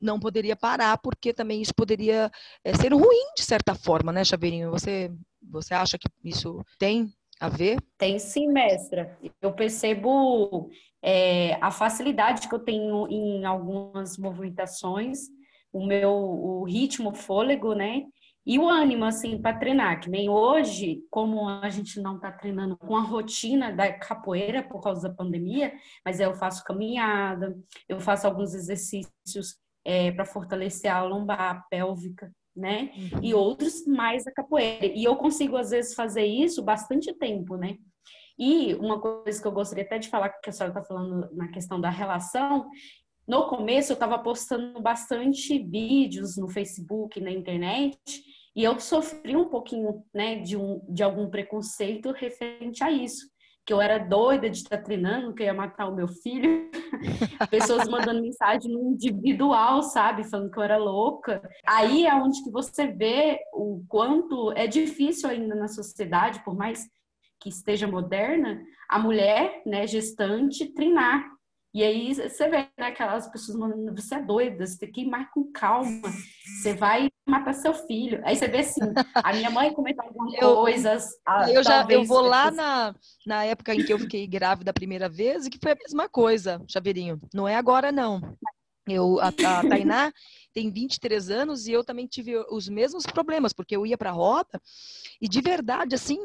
não 0.00 0.20
poderia 0.20 0.54
parar, 0.54 0.98
porque 0.98 1.32
também 1.32 1.60
isso 1.60 1.74
poderia 1.74 2.30
é, 2.62 2.74
ser 2.74 2.92
ruim 2.92 3.32
de 3.36 3.42
certa 3.42 3.74
forma, 3.74 4.12
né, 4.12 4.24
Chaveirinho? 4.24 4.70
Você, 4.70 5.10
você 5.42 5.74
acha 5.74 5.98
que 5.98 6.08
isso 6.24 6.64
tem 6.78 7.12
a 7.40 7.48
ver? 7.48 7.78
Tem 7.96 8.18
sim, 8.18 8.48
mestra. 8.48 9.18
Eu 9.40 9.52
percebo 9.52 10.70
é, 11.02 11.54
a 11.60 11.70
facilidade 11.70 12.48
que 12.48 12.54
eu 12.54 12.58
tenho 12.58 13.08
em 13.08 13.44
algumas 13.44 14.16
movimentações, 14.16 15.28
o 15.72 15.84
meu 15.86 16.12
o 16.12 16.64
ritmo, 16.64 17.10
o 17.10 17.14
fôlego, 17.14 17.74
né? 17.74 18.04
E 18.48 18.58
o 18.58 18.66
ânimo, 18.66 19.04
assim, 19.04 19.40
para 19.40 19.58
treinar, 19.58 20.00
que 20.00 20.08
nem 20.08 20.30
hoje, 20.30 21.02
como 21.10 21.46
a 21.46 21.68
gente 21.68 22.00
não 22.00 22.16
está 22.16 22.32
treinando 22.32 22.78
com 22.78 22.96
a 22.96 23.02
rotina 23.02 23.70
da 23.70 23.92
capoeira 23.92 24.62
por 24.62 24.80
causa 24.80 25.06
da 25.06 25.14
pandemia, 25.14 25.70
mas 26.02 26.18
eu 26.18 26.34
faço 26.34 26.64
caminhada, 26.64 27.54
eu 27.86 28.00
faço 28.00 28.26
alguns 28.26 28.54
exercícios 28.54 29.58
é, 29.84 30.10
para 30.12 30.24
fortalecer 30.24 30.90
a 30.90 31.02
lombar 31.02 31.66
pélvica, 31.68 32.32
né? 32.56 32.90
Uhum. 32.96 33.20
E 33.22 33.34
outros 33.34 33.86
mais 33.86 34.26
a 34.26 34.32
capoeira. 34.32 34.86
E 34.86 35.04
eu 35.04 35.14
consigo, 35.16 35.54
às 35.54 35.68
vezes, 35.68 35.94
fazer 35.94 36.24
isso 36.24 36.62
bastante 36.62 37.12
tempo, 37.12 37.54
né? 37.56 37.76
E 38.38 38.74
uma 38.76 38.98
coisa 38.98 39.42
que 39.42 39.46
eu 39.46 39.52
gostaria 39.52 39.84
até 39.84 39.98
de 39.98 40.08
falar, 40.08 40.30
que 40.30 40.48
a 40.48 40.52
senhora 40.52 40.72
está 40.72 40.82
falando 40.82 41.28
na 41.34 41.48
questão 41.48 41.78
da 41.78 41.90
relação, 41.90 42.66
no 43.28 43.46
começo 43.46 43.92
eu 43.92 43.94
estava 43.94 44.18
postando 44.18 44.80
bastante 44.80 45.58
vídeos 45.58 46.36
no 46.36 46.48
Facebook, 46.48 47.20
na 47.20 47.30
internet, 47.30 47.98
e 48.56 48.64
eu 48.64 48.80
sofri 48.80 49.36
um 49.36 49.48
pouquinho, 49.48 50.02
né, 50.12 50.36
de, 50.36 50.56
um, 50.56 50.80
de 50.88 51.02
algum 51.02 51.28
preconceito 51.28 52.10
referente 52.10 52.82
a 52.82 52.90
isso 52.90 53.28
que 53.68 53.72
eu 53.74 53.82
era 53.82 53.98
doida 53.98 54.48
de 54.48 54.56
estar 54.56 54.78
treinando, 54.78 55.34
que 55.34 55.42
eu 55.42 55.46
ia 55.46 55.52
matar 55.52 55.88
o 55.88 55.94
meu 55.94 56.08
filho. 56.08 56.70
Pessoas 57.50 57.86
mandando 57.86 58.22
mensagem 58.22 58.72
no 58.72 58.92
individual, 58.92 59.82
sabe? 59.82 60.24
Falando 60.24 60.50
que 60.50 60.58
eu 60.58 60.62
era 60.62 60.78
louca. 60.78 61.42
Aí 61.66 62.06
é 62.06 62.14
onde 62.14 62.42
que 62.42 62.50
você 62.50 62.86
vê 62.86 63.38
o 63.52 63.84
quanto 63.86 64.52
é 64.52 64.66
difícil 64.66 65.28
ainda 65.28 65.54
na 65.54 65.68
sociedade, 65.68 66.42
por 66.46 66.56
mais 66.56 66.88
que 67.38 67.50
esteja 67.50 67.86
moderna, 67.86 68.58
a 68.88 68.98
mulher, 68.98 69.60
né, 69.66 69.86
gestante, 69.86 70.72
treinar. 70.72 71.30
E 71.74 71.82
aí 71.82 72.14
você 72.14 72.48
vê 72.48 72.66
né, 72.78 72.86
aquelas 72.86 73.28
pessoas 73.28 73.58
mandando, 73.58 74.00
você 74.00 74.14
é 74.14 74.22
doida, 74.22 74.66
você 74.66 74.78
tem 74.78 74.90
que 74.90 75.00
ir 75.02 75.06
mais 75.06 75.28
com 75.30 75.52
calma, 75.52 76.10
você 76.60 76.72
vai 76.72 77.10
matar 77.26 77.52
seu 77.52 77.74
filho. 77.74 78.22
Aí 78.24 78.36
você 78.36 78.48
vê 78.48 78.58
assim, 78.58 78.80
a 79.14 79.32
minha 79.34 79.50
mãe 79.50 79.72
comentou 79.74 80.04
algumas 80.04 80.34
eu, 80.34 80.54
coisas. 80.54 81.08
eu 81.52 81.62
já 81.62 81.86
eu 81.90 82.04
vou 82.04 82.22
lá 82.22 82.50
na, 82.50 82.94
na 83.26 83.44
época 83.44 83.74
em 83.74 83.84
que 83.84 83.92
eu 83.92 83.98
fiquei 83.98 84.26
grávida 84.26 84.70
a 84.70 84.74
primeira 84.74 85.08
vez, 85.08 85.46
e 85.46 85.50
que 85.50 85.58
foi 85.62 85.72
a 85.72 85.76
mesma 85.76 86.08
coisa, 86.08 86.62
Chaveirinho. 86.66 87.20
Não 87.34 87.46
é 87.46 87.54
agora, 87.54 87.92
não. 87.92 88.20
Eu, 88.88 89.20
a, 89.20 89.28
a 89.28 89.68
Tainá 89.68 90.12
tem 90.52 90.70
23 90.70 91.30
anos 91.30 91.66
e 91.66 91.72
eu 91.72 91.84
também 91.84 92.06
tive 92.06 92.36
os 92.50 92.68
mesmos 92.68 93.06
problemas, 93.06 93.52
porque 93.52 93.76
eu 93.76 93.86
ia 93.86 93.96
para 93.96 94.10
a 94.10 94.12
roda 94.12 94.60
e 95.20 95.28
de 95.28 95.40
verdade, 95.40 95.94
assim, 95.94 96.18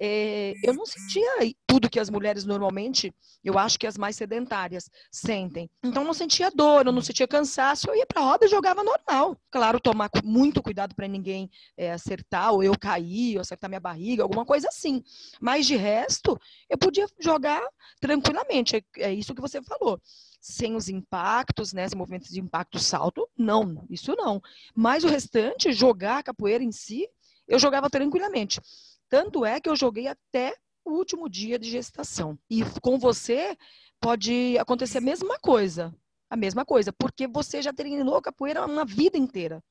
é, 0.00 0.54
eu 0.62 0.74
não 0.74 0.86
sentia 0.86 1.30
tudo 1.66 1.90
que 1.90 2.00
as 2.00 2.10
mulheres 2.10 2.44
normalmente, 2.44 3.12
eu 3.44 3.58
acho 3.58 3.78
que 3.78 3.86
as 3.86 3.96
mais 3.96 4.16
sedentárias 4.16 4.90
sentem. 5.10 5.70
Então 5.84 6.04
não 6.04 6.14
sentia 6.14 6.50
dor, 6.50 6.86
eu 6.86 6.92
não 6.92 7.02
sentia 7.02 7.28
cansaço, 7.28 7.88
eu 7.88 7.94
ia 7.94 8.06
para 8.06 8.20
a 8.20 8.24
roda 8.24 8.46
e 8.46 8.48
jogava 8.48 8.82
normal. 8.82 9.36
Claro, 9.50 9.80
tomar 9.80 10.10
muito 10.24 10.62
cuidado 10.62 10.94
para 10.94 11.08
ninguém 11.08 11.50
é, 11.76 11.92
acertar, 11.92 12.52
ou 12.52 12.62
eu 12.62 12.76
cair, 12.78 13.36
ou 13.36 13.40
acertar 13.40 13.68
minha 13.68 13.80
barriga, 13.80 14.22
alguma 14.22 14.44
coisa 14.44 14.68
assim. 14.68 15.02
Mas 15.40 15.66
de 15.66 15.76
resto, 15.76 16.38
eu 16.68 16.78
podia 16.78 17.06
jogar 17.20 17.62
tranquilamente, 18.00 18.76
é, 18.76 18.82
é 18.98 19.12
isso 19.12 19.34
que 19.34 19.40
você 19.40 19.62
falou 19.62 20.00
sem 20.40 20.74
os 20.74 20.88
impactos, 20.88 21.72
né, 21.72 21.84
esse 21.84 21.96
movimento 21.96 22.32
de 22.32 22.40
impacto 22.40 22.78
salto, 22.78 23.28
não, 23.36 23.84
isso 23.90 24.14
não. 24.16 24.40
Mas 24.74 25.04
o 25.04 25.08
restante, 25.08 25.72
jogar 25.72 26.18
a 26.18 26.22
capoeira 26.22 26.62
em 26.62 26.72
si, 26.72 27.08
eu 27.46 27.58
jogava 27.58 27.90
tranquilamente. 27.90 28.60
Tanto 29.08 29.44
é 29.44 29.60
que 29.60 29.68
eu 29.68 29.76
joguei 29.76 30.08
até 30.08 30.54
o 30.84 30.92
último 30.92 31.28
dia 31.28 31.58
de 31.58 31.70
gestação. 31.70 32.38
E 32.48 32.62
com 32.80 32.98
você 32.98 33.56
pode 34.00 34.56
acontecer 34.58 34.98
a 34.98 35.02
mesma 35.02 35.38
coisa, 35.38 35.94
a 36.30 36.36
mesma 36.36 36.64
coisa, 36.64 36.92
porque 36.92 37.26
você 37.26 37.62
já 37.62 37.72
treinou 37.72 38.22
capoeira 38.22 38.64
uma 38.64 38.84
vida 38.84 39.16
inteira. 39.16 39.62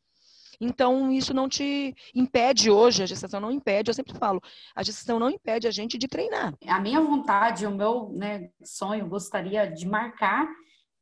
Então, 0.60 1.12
isso 1.12 1.34
não 1.34 1.48
te 1.48 1.94
impede 2.14 2.70
hoje, 2.70 3.04
a 3.04 3.06
gestação 3.06 3.40
não 3.40 3.52
impede, 3.52 3.90
eu 3.90 3.94
sempre 3.94 4.18
falo, 4.18 4.42
a 4.76 4.84
gestação 4.84 5.20
não 5.20 5.30
impede 5.30 5.68
a 5.68 5.72
gente 5.72 5.98
de 5.98 6.08
treinar. 6.08 6.54
A 6.68 6.80
minha 6.80 7.02
vontade, 7.02 7.66
o 7.66 7.72
meu 7.72 8.10
né, 8.14 8.50
sonho, 8.64 9.08
gostaria 9.08 9.66
de 9.66 9.88
marcar 9.88 10.48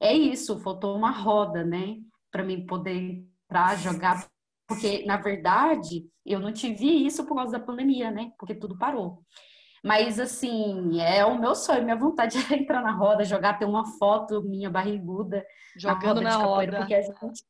é 0.02 0.14
isso, 0.14 0.60
faltou 0.60 0.98
uma 0.98 1.12
roda, 1.12 1.64
né, 1.64 1.98
para 2.32 2.44
mim 2.44 2.66
poder 2.66 3.24
entrar, 3.48 3.78
jogar, 3.78 4.28
porque 4.68 5.06
na 5.06 5.18
verdade 5.18 6.06
eu 6.26 6.40
não 6.40 6.52
tive 6.52 6.86
isso 6.86 7.26
por 7.26 7.36
causa 7.36 7.54
da 7.54 7.60
pandemia, 7.64 8.12
né, 8.12 8.32
porque 8.38 8.56
tudo 8.56 8.78
parou. 8.78 9.24
Mas, 9.84 10.18
assim, 10.18 11.02
é 11.02 11.26
o 11.26 11.38
meu 11.38 11.54
sonho, 11.54 11.84
minha 11.84 11.98
vontade 11.98 12.38
é 12.52 12.58
entrar 12.58 12.82
na 12.82 12.92
roda, 12.92 13.26
jogar, 13.26 13.60
ter 13.60 13.66
uma 13.66 13.86
foto 13.98 14.42
minha 14.42 14.70
barriguda 14.70 15.46
jogando 15.76 16.22
na 16.22 16.38
roda. 16.38 16.44
Na 16.44 16.46
roda. 16.46 16.78
Porque 16.78 16.96
a 16.96 17.02
gente 17.02 17.44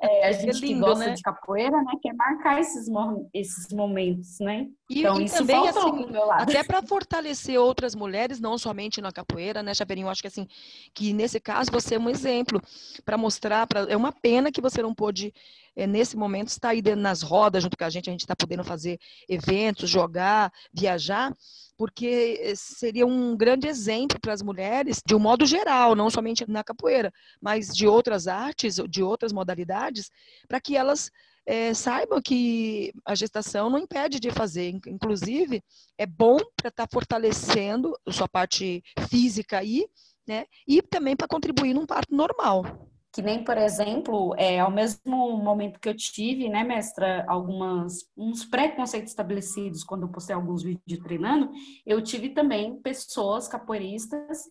é, 0.00 0.28
a 0.28 0.32
gente 0.32 0.60
lindo, 0.60 0.66
que 0.66 0.74
gosta 0.74 1.06
né? 1.06 1.14
de 1.14 1.22
capoeira, 1.22 1.82
né, 1.82 1.92
quer 2.02 2.14
marcar 2.14 2.60
esses, 2.60 2.86
esses 3.32 3.72
momentos, 3.72 4.38
né? 4.40 4.66
E, 4.90 4.98
então, 4.98 5.20
e 5.20 5.24
isso 5.24 5.36
também, 5.36 5.68
assim. 5.68 6.06
Até 6.32 6.64
para 6.64 6.82
fortalecer 6.82 7.56
outras 7.60 7.94
mulheres, 7.94 8.40
não 8.40 8.58
somente 8.58 9.00
na 9.00 9.12
capoeira, 9.12 9.62
né, 9.62 9.72
Chaveirinho? 9.72 10.08
Acho 10.08 10.20
que 10.20 10.26
assim, 10.26 10.48
que 10.92 11.12
nesse 11.12 11.38
caso 11.38 11.70
você 11.70 11.94
é 11.94 11.98
um 11.98 12.10
exemplo 12.10 12.60
para 13.04 13.16
mostrar. 13.16 13.68
Pra, 13.68 13.82
é 13.82 13.96
uma 13.96 14.10
pena 14.10 14.50
que 14.50 14.60
você 14.60 14.82
não 14.82 14.92
pôde, 14.92 15.32
é, 15.76 15.86
nesse 15.86 16.16
momento, 16.16 16.48
estar 16.48 16.70
aí 16.70 16.82
nas 16.96 17.22
rodas 17.22 17.62
junto 17.62 17.78
com 17.78 17.84
a 17.84 17.90
gente, 17.90 18.10
a 18.10 18.12
gente 18.12 18.22
está 18.22 18.34
podendo 18.34 18.64
fazer 18.64 18.98
eventos, 19.28 19.88
jogar, 19.88 20.52
viajar 20.74 21.32
porque 21.78 22.38
eh, 22.42 22.52
seria 22.54 23.06
um 23.06 23.34
grande 23.34 23.66
exemplo 23.66 24.20
para 24.20 24.34
as 24.34 24.42
mulheres, 24.42 25.00
de 25.02 25.14
um 25.14 25.18
modo 25.18 25.46
geral, 25.46 25.94
não 25.94 26.10
somente 26.10 26.44
na 26.46 26.62
capoeira, 26.62 27.10
mas 27.40 27.74
de 27.74 27.86
outras 27.86 28.28
artes, 28.28 28.76
de 28.86 29.02
outras 29.02 29.32
modalidades, 29.32 30.10
para 30.46 30.60
que 30.60 30.76
elas 30.76 31.10
é, 31.46 31.74
saibam 31.74 32.20
que 32.20 32.92
a 33.04 33.14
gestação 33.14 33.70
não 33.70 33.78
impede 33.78 34.20
de 34.20 34.30
fazer. 34.30 34.68
Inclusive, 34.86 35.62
é 35.98 36.06
bom 36.06 36.38
para 36.56 36.68
estar 36.68 36.86
tá 36.86 36.88
fortalecendo 36.92 37.96
a 38.06 38.12
sua 38.12 38.28
parte 38.28 38.82
física 39.08 39.58
aí, 39.58 39.86
né? 40.26 40.46
E 40.66 40.80
também 40.82 41.16
para 41.16 41.28
contribuir 41.28 41.74
num 41.74 41.86
parto 41.86 42.14
normal. 42.14 42.64
Que 43.12 43.22
nem, 43.22 43.42
por 43.42 43.58
exemplo, 43.58 44.34
é, 44.38 44.60
ao 44.60 44.70
mesmo 44.70 45.36
momento 45.36 45.80
que 45.80 45.88
eu 45.88 45.96
tive, 45.96 46.48
né, 46.48 46.62
mestra, 46.62 47.24
algumas, 47.26 48.08
uns 48.16 48.44
preconceitos 48.44 49.10
estabelecidos 49.10 49.82
quando 49.82 50.04
eu 50.04 50.08
postei 50.08 50.34
alguns 50.34 50.62
vídeos 50.62 51.02
treinando, 51.02 51.50
eu 51.84 52.00
tive 52.00 52.28
também 52.28 52.80
pessoas 52.80 53.48
capoeiristas 53.48 54.44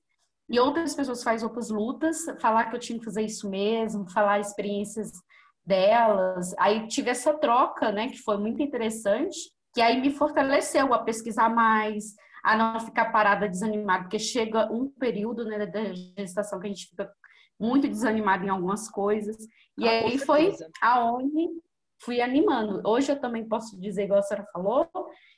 e 0.49 0.59
outras 0.59 0.93
pessoas 0.93 1.23
fazem 1.23 1.47
outras 1.47 1.69
lutas, 1.69 2.17
falar 2.41 2.65
que 2.65 2.75
eu 2.75 2.79
tinha 2.79 2.99
que 2.99 3.05
fazer 3.05 3.21
isso 3.21 3.49
mesmo, 3.49 4.09
falar 4.11 4.41
experiências 4.41 5.09
delas. 5.69 6.55
Aí 6.57 6.87
tive 6.87 7.11
essa 7.11 7.31
troca, 7.37 7.91
né, 7.91 8.09
que 8.09 8.17
foi 8.17 8.37
muito 8.37 8.61
interessante, 8.61 9.37
que 9.73 9.81
aí 9.81 10.01
me 10.01 10.09
fortaleceu 10.09 10.91
a 10.93 11.03
pesquisar 11.03 11.47
mais, 11.47 12.15
a 12.43 12.57
não 12.57 12.79
ficar 12.79 13.11
parada, 13.11 13.47
desanimada, 13.47 14.03
porque 14.03 14.17
chega 14.17 14.71
um 14.71 14.89
período 14.89 15.45
né, 15.45 15.67
da 15.67 15.93
gestação 16.17 16.59
que 16.59 16.65
a 16.65 16.69
gente 16.69 16.87
fica 16.89 17.09
muito 17.59 17.87
desanimada 17.87 18.43
em 18.43 18.49
algumas 18.49 18.89
coisas. 18.89 19.37
E 19.77 19.87
ah, 19.87 19.91
aí 19.91 20.17
foi 20.17 20.55
aonde 20.81 21.49
fui 22.01 22.19
animando. 22.19 22.81
Hoje 22.83 23.11
eu 23.11 23.19
também 23.19 23.47
posso 23.47 23.79
dizer, 23.79 24.05
igual 24.05 24.19
a 24.19 24.23
senhora 24.23 24.47
falou, 24.51 24.89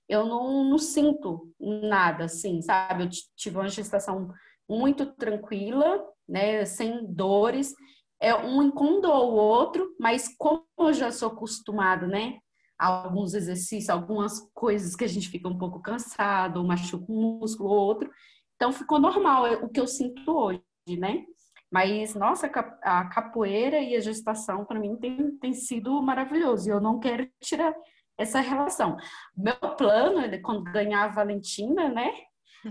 eu 0.07 0.25
não, 0.25 0.63
não 0.63 0.77
sinto 0.77 1.51
nada, 1.59 2.25
assim, 2.25 2.61
sabe? 2.61 3.03
Eu 3.03 3.09
tive 3.35 3.57
uma 3.57 3.67
gestação 3.67 4.31
muito 4.69 5.07
tranquila, 5.13 6.05
né? 6.29 6.63
Sem 6.63 7.05
dores. 7.05 7.73
É, 8.21 8.35
um 8.35 8.61
incomodou 8.61 9.31
o 9.31 9.35
outro, 9.35 9.95
mas 9.99 10.27
como 10.37 10.63
eu 10.77 10.93
já 10.93 11.11
sou 11.11 11.29
acostumada, 11.29 12.05
né? 12.05 12.37
A 12.77 12.85
alguns 12.85 13.33
exercícios, 13.33 13.89
algumas 13.89 14.39
coisas 14.53 14.95
que 14.95 15.03
a 15.03 15.07
gente 15.07 15.27
fica 15.27 15.47
um 15.47 15.57
pouco 15.57 15.81
cansado, 15.81 16.57
ou 16.57 16.67
machuca 16.67 17.11
um 17.11 17.39
músculo 17.39 17.69
ou 17.69 17.75
outro. 17.75 18.11
Então 18.55 18.71
ficou 18.71 18.99
normal 18.99 19.47
é 19.47 19.55
o 19.55 19.67
que 19.67 19.79
eu 19.79 19.87
sinto 19.87 20.31
hoje, 20.31 20.61
né? 20.99 21.25
Mas, 21.71 22.13
nossa, 22.13 22.47
a 22.83 23.05
capoeira 23.05 23.79
e 23.79 23.95
a 23.95 23.99
gestação, 24.01 24.65
para 24.65 24.79
mim, 24.79 24.97
tem, 24.97 25.37
tem 25.37 25.53
sido 25.53 26.01
maravilhoso. 26.01 26.67
E 26.67 26.71
eu 26.71 26.81
não 26.81 26.99
quero 26.99 27.27
tirar 27.41 27.73
essa 28.17 28.39
relação. 28.39 28.97
Meu 29.35 29.55
plano, 29.55 30.21
quando 30.43 30.63
ganhar 30.65 31.05
a 31.05 31.13
Valentina, 31.13 31.89
né? 31.89 32.13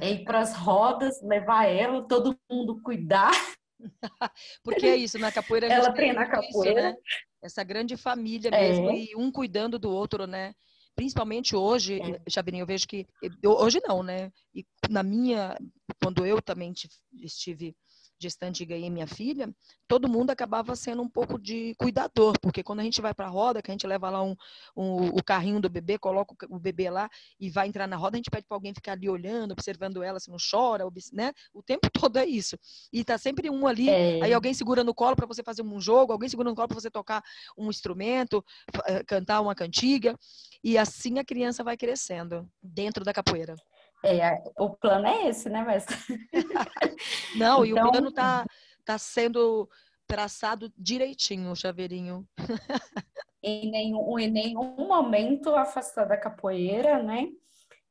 É 0.00 0.12
ir 0.12 0.25
para 0.25 0.38
as 0.40 0.54
rodas, 0.54 1.21
levar 1.23 1.64
ela, 1.64 2.07
todo 2.07 2.38
mundo 2.49 2.80
cuidar. 2.83 3.33
Porque 4.62 4.87
é 4.87 4.96
isso, 4.96 5.18
na 5.18 5.32
capoeira 5.32 5.66
a 5.66 5.70
gente 5.70 5.84
ela 5.84 5.92
treina 5.92 6.26
capoeira. 6.26 6.80
Isso, 6.80 6.90
né? 6.90 6.96
Essa 7.42 7.64
grande 7.64 7.96
família 7.96 8.50
mesmo, 8.50 8.90
é. 8.90 8.96
e 8.96 9.16
um 9.16 9.30
cuidando 9.30 9.78
do 9.78 9.90
outro, 9.90 10.26
né? 10.26 10.54
Principalmente 10.94 11.56
hoje, 11.56 12.00
é. 12.00 12.60
Eu 12.60 12.66
vejo 12.66 12.87
que. 12.87 13.06
Eu, 13.42 13.52
hoje 13.52 13.80
não, 13.87 14.02
né? 14.02 14.30
E 14.54 14.66
na 14.88 15.02
minha. 15.02 15.56
Quando 16.02 16.26
eu 16.26 16.42
também 16.42 16.75
estive 17.22 17.75
gestante 18.20 18.62
e 18.62 18.66
ganhei 18.66 18.90
minha 18.90 19.06
filha, 19.06 19.52
todo 19.88 20.08
mundo 20.08 20.30
acabava 20.30 20.76
sendo 20.76 21.02
um 21.02 21.08
pouco 21.08 21.38
de 21.38 21.74
cuidador, 21.76 22.38
porque 22.40 22.62
quando 22.62 22.80
a 22.80 22.82
gente 22.82 23.00
vai 23.00 23.14
para 23.14 23.26
a 23.26 23.30
roda, 23.30 23.62
que 23.62 23.70
a 23.70 23.74
gente 23.74 23.86
leva 23.86 24.10
lá 24.10 24.22
um, 24.22 24.36
um, 24.76 25.08
o 25.08 25.22
carrinho 25.24 25.60
do 25.60 25.68
bebê, 25.68 25.98
coloca 25.98 26.46
o 26.48 26.58
bebê 26.58 26.90
lá 26.90 27.08
e 27.38 27.48
vai 27.48 27.66
entrar 27.66 27.86
na 27.86 27.96
roda, 27.96 28.16
a 28.16 28.18
gente 28.18 28.30
pede 28.30 28.46
para 28.46 28.56
alguém 28.56 28.74
ficar 28.74 28.92
ali 28.92 29.08
olhando, 29.08 29.52
observando 29.52 30.02
ela 30.02 30.20
se 30.20 30.30
não 30.30 30.36
chora, 30.38 30.84
né? 31.12 31.32
O 31.52 31.62
tempo 31.62 31.88
todo 31.92 32.18
é 32.18 32.26
isso. 32.26 32.58
E 32.92 33.02
tá 33.02 33.16
sempre 33.16 33.48
um 33.48 33.66
ali, 33.66 33.88
é. 33.88 34.22
aí 34.22 34.32
alguém 34.32 34.52
segura 34.52 34.84
no 34.84 34.94
colo 34.94 35.16
para 35.16 35.26
você 35.26 35.42
fazer 35.42 35.62
um 35.62 35.80
jogo, 35.80 36.12
alguém 36.12 36.28
segura 36.28 36.50
no 36.50 36.54
colo 36.54 36.68
para 36.68 36.80
você 36.80 36.90
tocar 36.90 37.22
um 37.56 37.70
instrumento, 37.70 38.44
eh, 38.86 39.02
cantar 39.04 39.40
uma 39.40 39.54
cantiga, 39.54 40.16
e 40.62 40.76
assim 40.76 41.18
a 41.18 41.24
criança 41.24 41.64
vai 41.64 41.76
crescendo 41.76 42.48
dentro 42.62 43.04
da 43.04 43.12
capoeira. 43.12 43.56
É, 44.04 44.42
o 44.59 44.71
plano 44.71 45.07
é 45.07 45.28
esse, 45.28 45.49
né, 45.49 45.62
mestre? 45.62 45.97
Não, 47.37 47.64
então... 47.64 47.66
e 47.66 47.73
o 47.73 47.76
então 47.76 47.90
plano 47.90 48.09
está 48.09 48.47
tá 48.85 48.99
sendo 48.99 49.69
traçado 50.07 50.73
direitinho, 50.76 51.54
chaveirinho. 51.54 52.26
em, 53.42 53.71
nenhum, 53.71 54.19
em 54.19 54.30
nenhum 54.30 54.88
momento 54.88 55.54
afastada 55.54 56.11
da 56.11 56.16
capoeira, 56.16 57.02
né? 57.02 57.28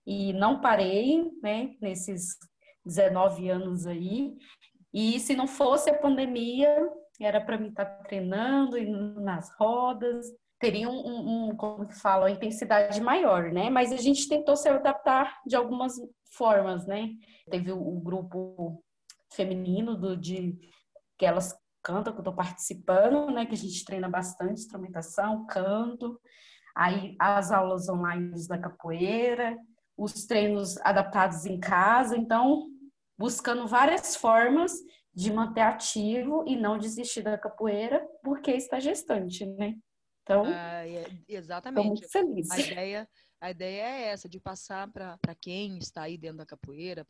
E 0.06 0.34
não 0.34 0.60
parei, 0.60 1.30
né, 1.42 1.76
nesses 1.80 2.38
19 2.84 3.50
anos 3.50 3.86
aí. 3.86 4.36
E 4.94 5.20
se 5.20 5.36
não 5.36 5.48
fosse 5.48 5.90
a 5.90 5.98
pandemia, 5.98 6.90
era 7.22 7.40
para 7.40 7.58
mim 7.58 7.70
estar 7.70 7.86
tá 7.86 8.04
treinando, 8.04 8.78
indo 8.78 9.22
nas 9.22 9.54
rodas, 9.56 10.26
teria 10.60 10.90
um, 10.90 11.48
um, 11.50 11.56
como 11.56 11.88
que 11.88 11.96
fala, 11.96 12.26
uma 12.26 12.32
intensidade 12.32 13.00
maior, 13.02 13.52
né? 13.52 13.70
Mas 13.70 13.92
a 13.92 13.98
gente 13.98 14.28
tentou 14.28 14.56
se 14.56 14.68
adaptar 14.68 15.40
de 15.46 15.56
algumas 15.56 15.94
formas, 16.36 16.86
né? 16.86 17.10
Teve 17.50 17.72
o, 17.72 17.80
o 17.80 18.00
grupo 18.00 18.84
feminino 19.32 19.96
do, 19.96 20.18
de 20.18 20.58
que 21.18 21.26
elas 21.26 21.58
cantam, 21.82 22.14
que 22.14 22.20
eu 22.20 22.24
tô 22.24 22.34
participando, 22.34 23.32
né? 23.32 23.46
Que 23.46 23.54
a 23.54 23.58
gente 23.58 23.86
treina 23.86 24.10
bastante 24.10 24.62
instrumentação, 24.62 25.46
canto, 25.46 26.20
aí 26.76 27.16
as 27.20 27.52
aulas 27.52 27.88
online 27.88 28.32
da 28.48 28.58
capoeira, 28.58 29.58
os 29.98 30.26
treinos 30.26 30.78
adaptados 30.78 31.46
em 31.46 31.60
casa, 31.60 32.18
então 32.18 32.68
buscando 33.18 33.68
várias 33.68 34.16
formas 34.16 34.72
de 35.14 35.32
manter 35.34 35.62
ativo 35.62 36.46
e 36.48 36.56
não 36.56 36.78
desistir 36.78 37.22
da 37.22 37.38
capoeira 37.38 38.06
porque 38.24 38.52
está 38.52 38.80
gestante, 38.80 39.46
né? 39.46 39.74
Então, 40.30 40.44
ah, 40.46 40.84
exatamente. 41.28 41.88
muito 41.88 42.08
feliz. 42.08 42.52
A 42.52 42.60
ideia, 42.60 43.10
a 43.42 43.50
ideia 43.50 43.82
é 43.82 44.02
essa, 44.10 44.30
de 44.30 44.40
passar 44.40 44.88
para 44.92 45.36
quem 45.42 45.80
está 45.80 46.04
aí 46.04 46.20
dentro 46.20 46.38
da 46.38 46.46
capoeira, 46.46 47.04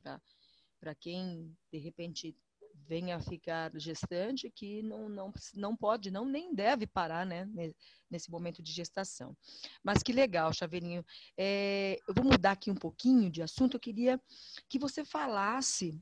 para 0.79 0.95
quem, 0.95 1.53
de 1.69 1.79
repente, 1.79 2.33
venha 2.87 3.19
ficar 3.19 3.71
gestante, 3.75 4.49
que 4.49 4.81
não, 4.83 5.09
não, 5.09 5.33
não 5.55 5.75
pode, 5.75 6.11
não 6.11 6.25
nem 6.25 6.53
deve 6.53 6.87
parar, 6.87 7.25
né? 7.25 7.47
nesse 8.09 8.29
momento 8.31 8.61
de 8.61 8.71
gestação. 8.71 9.35
Mas 9.83 10.01
que 10.01 10.11
legal, 10.11 10.51
Chaveirinho. 10.51 11.05
É, 11.37 11.99
eu 12.07 12.13
vou 12.13 12.25
mudar 12.25 12.51
aqui 12.51 12.71
um 12.71 12.75
pouquinho 12.75 13.29
de 13.29 13.41
assunto. 13.41 13.75
Eu 13.75 13.79
queria 13.79 14.19
que 14.67 14.79
você 14.79 15.05
falasse 15.05 15.97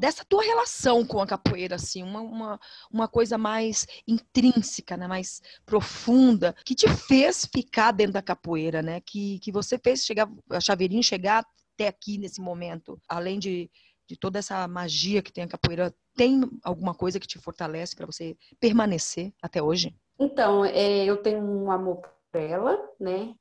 dessa 0.00 0.24
tua 0.24 0.42
relação 0.42 1.06
com 1.06 1.20
a 1.20 1.26
capoeira, 1.26 1.76
assim, 1.76 2.02
uma, 2.02 2.20
uma, 2.20 2.60
uma 2.90 3.08
coisa 3.08 3.38
mais 3.38 3.86
intrínseca, 4.06 4.96
né? 4.96 5.06
mais 5.06 5.40
profunda, 5.64 6.54
que 6.64 6.74
te 6.74 6.88
fez 6.88 7.46
ficar 7.46 7.92
dentro 7.92 8.14
da 8.14 8.22
capoeira, 8.22 8.82
né? 8.82 9.00
Que, 9.00 9.38
que 9.38 9.52
você 9.52 9.78
fez 9.78 10.04
chegar, 10.04 10.28
a 10.50 10.60
Chaveirinho 10.60 11.02
chegar 11.02 11.46
até 11.74 11.88
aqui 11.88 12.18
nesse 12.18 12.40
momento, 12.40 13.00
além 13.08 13.38
de 13.38 13.70
de 14.14 14.20
toda 14.20 14.38
essa 14.38 14.66
magia 14.68 15.20
que 15.20 15.32
tem 15.32 15.44
a 15.44 15.48
capoeira, 15.48 15.92
tem 16.16 16.40
alguma 16.62 16.94
coisa 16.94 17.18
que 17.18 17.26
te 17.26 17.38
fortalece 17.38 17.96
para 17.96 18.06
você 18.06 18.36
permanecer 18.60 19.32
até 19.42 19.60
hoje? 19.60 19.94
Então, 20.18 20.64
é, 20.64 21.04
eu 21.04 21.16
tenho 21.16 21.42
um 21.42 21.70
amor 21.70 22.00
ela, 22.38 22.78
né? 23.00 23.34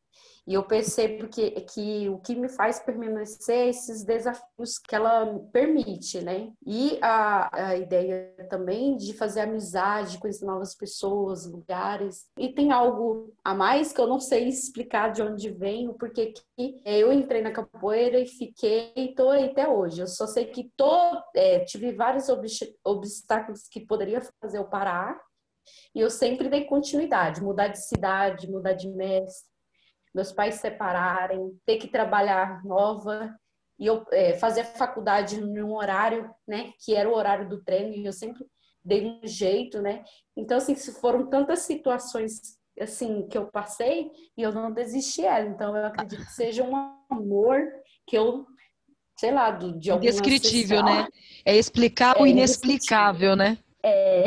E 0.45 0.55
eu 0.55 0.63
percebo 0.63 1.29
que, 1.29 1.51
que 1.61 2.09
o 2.09 2.19
que 2.19 2.35
me 2.35 2.49
faz 2.49 2.79
permanecer 2.79 3.55
é 3.55 3.69
esses 3.69 4.03
desafios 4.03 4.77
que 4.77 4.93
ela 4.93 5.39
permite, 5.53 6.21
né? 6.21 6.51
E 6.65 6.99
a, 7.01 7.69
a 7.69 7.77
ideia 7.77 8.33
também 8.49 8.97
de 8.97 9.13
fazer 9.13 9.41
amizade, 9.41 10.19
conhecer 10.19 10.45
novas 10.45 10.75
pessoas, 10.75 11.45
lugares. 11.45 12.27
E 12.37 12.49
tem 12.53 12.73
algo 12.73 13.33
a 13.43 13.53
mais 13.53 13.93
que 13.93 14.01
eu 14.01 14.07
não 14.07 14.19
sei 14.19 14.49
explicar 14.49 15.13
de 15.13 15.21
onde 15.21 15.49
vem, 15.49 15.93
porque 15.93 16.33
que 16.57 16.81
eu 16.85 17.13
entrei 17.13 17.41
na 17.41 17.51
capoeira 17.51 18.19
e 18.19 18.27
fiquei 18.27 18.91
e 18.97 19.15
tô 19.15 19.29
até 19.29 19.67
hoje. 19.67 20.01
Eu 20.01 20.07
só 20.07 20.27
sei 20.27 20.47
que 20.47 20.69
tô, 20.75 20.93
é, 21.33 21.59
tive 21.59 21.93
vários 21.93 22.27
obstáculos 22.83 23.67
que 23.69 23.79
poderia 23.79 24.21
fazer 24.41 24.57
eu 24.57 24.65
parar, 24.65 25.17
e 25.93 25.99
eu 25.99 26.09
sempre 26.09 26.49
dei 26.49 26.65
continuidade, 26.65 27.41
mudar 27.41 27.67
de 27.67 27.79
cidade, 27.79 28.49
mudar 28.49 28.73
de 28.73 28.89
mestre, 28.89 29.51
meus 30.13 30.31
pais 30.31 30.55
se 30.55 30.61
separarem, 30.61 31.57
ter 31.65 31.77
que 31.77 31.87
trabalhar 31.87 32.63
nova 32.63 33.33
e 33.79 33.87
eu 33.87 34.05
é, 34.11 34.33
fazer 34.33 34.63
faculdade 34.63 35.41
num 35.41 35.73
horário, 35.73 36.29
né, 36.47 36.71
que 36.83 36.95
era 36.95 37.09
o 37.09 37.15
horário 37.15 37.49
do 37.49 37.63
treino 37.63 37.93
e 37.93 38.05
eu 38.05 38.13
sempre 38.13 38.45
dei 38.85 39.05
um 39.05 39.25
jeito, 39.25 39.81
né? 39.81 40.03
Então 40.35 40.57
assim, 40.57 40.75
foram 40.75 41.29
tantas 41.29 41.59
situações 41.59 42.59
assim 42.79 43.27
que 43.27 43.37
eu 43.37 43.47
passei 43.47 44.11
e 44.37 44.41
eu 44.41 44.51
não 44.51 44.71
desisti 44.71 45.23
ela. 45.23 45.45
Então 45.45 45.75
eu 45.75 45.85
acredito 45.85 46.25
que 46.25 46.33
seja 46.33 46.63
um 46.63 46.75
amor 47.09 47.65
que 48.05 48.17
eu 48.17 48.45
sei 49.17 49.31
lá, 49.31 49.51
de 49.51 49.91
alguma 49.91 50.09
Indescritível, 50.09 50.83
né? 50.83 51.07
É 51.45 51.55
explicar 51.55 52.17
é, 52.17 52.21
o 52.21 52.27
inexplicável, 52.27 53.35
né? 53.35 53.57
É. 53.81 54.23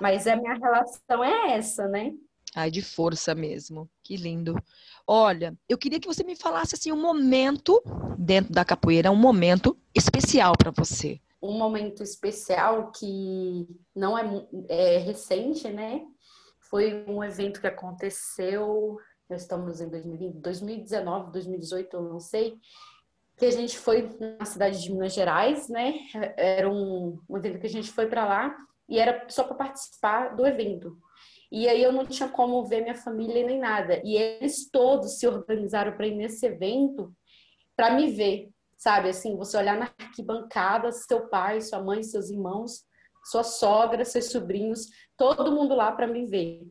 Mas 0.00 0.26
a 0.26 0.36
minha 0.36 0.54
relação 0.54 1.24
é 1.24 1.52
essa, 1.52 1.88
né? 1.88 2.12
Ai, 2.54 2.70
de 2.70 2.80
força 2.80 3.34
mesmo. 3.34 3.88
Que 4.02 4.16
lindo. 4.16 4.54
Olha, 5.06 5.54
eu 5.68 5.76
queria 5.76 6.00
que 6.00 6.08
você 6.08 6.24
me 6.24 6.34
falasse 6.34 6.74
assim 6.74 6.90
um 6.90 7.00
momento 7.00 7.82
dentro 8.18 8.52
da 8.52 8.64
capoeira, 8.64 9.10
um 9.10 9.16
momento 9.16 9.76
especial 9.94 10.54
para 10.56 10.70
você. 10.70 11.20
Um 11.40 11.58
momento 11.58 12.02
especial 12.02 12.90
que 12.90 13.68
não 13.94 14.16
é, 14.16 14.24
é 14.68 14.98
recente, 14.98 15.68
né? 15.68 16.00
Foi 16.58 17.04
um 17.06 17.22
evento 17.22 17.60
que 17.60 17.66
aconteceu, 17.66 18.96
nós 19.28 19.42
estamos 19.42 19.80
em 19.80 19.88
2020, 19.88 20.34
2019, 20.40 21.32
2018, 21.32 21.94
eu 21.94 22.02
não 22.02 22.18
sei, 22.18 22.58
que 23.36 23.44
a 23.44 23.50
gente 23.50 23.78
foi 23.78 24.16
na 24.38 24.46
cidade 24.46 24.82
de 24.82 24.90
Minas 24.90 25.12
Gerais, 25.12 25.68
né? 25.68 25.94
Era 26.36 26.70
um, 26.70 27.20
um 27.28 27.36
evento 27.36 27.60
que 27.60 27.66
a 27.66 27.70
gente 27.70 27.92
foi 27.92 28.06
para 28.06 28.24
lá 28.24 28.56
e 28.88 28.98
era 28.98 29.24
só 29.28 29.44
para 29.44 29.56
participar 29.56 30.36
do 30.36 30.46
evento. 30.46 30.96
E 31.50 31.68
aí 31.68 31.82
eu 31.82 31.92
não 31.92 32.04
tinha 32.04 32.28
como 32.28 32.64
ver 32.64 32.82
minha 32.82 32.94
família 32.94 33.46
nem 33.46 33.58
nada. 33.58 34.00
E 34.04 34.16
eles 34.16 34.68
todos 34.70 35.18
se 35.18 35.26
organizaram 35.26 35.96
para 35.96 36.06
ir 36.06 36.14
nesse 36.14 36.46
evento 36.46 37.12
para 37.76 37.94
me 37.94 38.10
ver, 38.10 38.48
sabe? 38.76 39.10
Assim, 39.10 39.36
você 39.36 39.56
olhar 39.56 39.78
na 39.78 39.92
arquibancada, 39.98 40.90
seu 40.92 41.28
pai, 41.28 41.60
sua 41.60 41.82
mãe, 41.82 42.02
seus 42.02 42.30
irmãos, 42.30 42.84
sua 43.24 43.44
sogra, 43.44 44.04
seus 44.04 44.30
sobrinhos, 44.30 44.86
todo 45.16 45.52
mundo 45.52 45.74
lá 45.74 45.92
para 45.92 46.06
me 46.06 46.26
ver. 46.26 46.62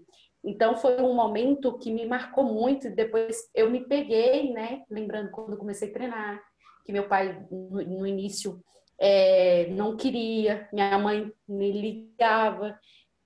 Então 0.44 0.78
foi 0.78 1.02
um 1.02 1.14
momento 1.14 1.78
que 1.78 1.92
me 1.92 2.06
marcou 2.06 2.44
muito. 2.44 2.90
Depois 2.90 3.38
eu 3.54 3.70
me 3.70 3.88
peguei, 3.88 4.52
né? 4.52 4.84
Lembrando 4.90 5.32
quando 5.32 5.58
comecei 5.58 5.90
a 5.90 5.94
treinar, 5.94 6.44
que 6.86 6.92
meu 6.92 7.08
pai 7.08 7.46
no, 7.50 7.82
no 7.82 8.08
início 8.08 8.62
é, 9.00 9.68
não 9.68 9.96
queria, 9.98 10.68
minha 10.72 10.98
mãe 10.98 11.32
me 11.48 11.72
ligava, 11.72 12.80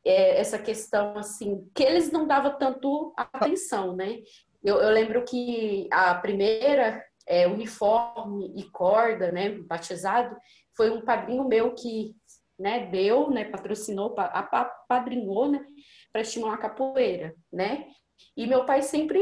é, 0.03 0.39
essa 0.39 0.57
questão 0.57 1.17
assim, 1.17 1.69
que 1.75 1.83
eles 1.83 2.11
não 2.11 2.25
davam 2.25 2.57
tanto 2.57 3.13
atenção, 3.15 3.95
né? 3.95 4.19
Eu, 4.63 4.77
eu 4.77 4.89
lembro 4.89 5.23
que 5.23 5.87
a 5.91 6.15
primeira 6.15 7.03
é, 7.27 7.47
uniforme 7.47 8.53
e 8.57 8.63
corda, 8.71 9.31
né, 9.31 9.51
batizado, 9.51 10.35
foi 10.75 10.89
um 10.89 11.01
padrinho 11.01 11.47
meu 11.47 11.73
que, 11.75 12.15
né, 12.57 12.87
deu, 12.87 13.29
né, 13.29 13.45
patrocinou, 13.45 14.15
apadrinhou, 14.17 15.51
né, 15.51 15.63
para 16.11 16.21
estimular 16.21 16.55
a 16.55 16.59
capoeira, 16.59 17.35
né? 17.53 17.87
E 18.35 18.47
meu 18.47 18.65
pai 18.65 18.81
sempre 18.81 19.19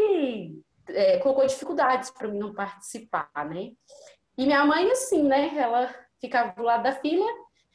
é, 0.87 1.17
colocou 1.19 1.45
dificuldades 1.45 2.09
para 2.09 2.27
mim 2.27 2.39
não 2.39 2.53
participar, 2.53 3.29
né? 3.49 3.71
E 4.37 4.45
minha 4.45 4.65
mãe, 4.65 4.89
assim, 4.91 5.23
né, 5.23 5.51
ela 5.57 5.93
ficava 6.19 6.53
do 6.53 6.63
lado 6.63 6.83
da 6.83 6.93
filha, 6.93 7.25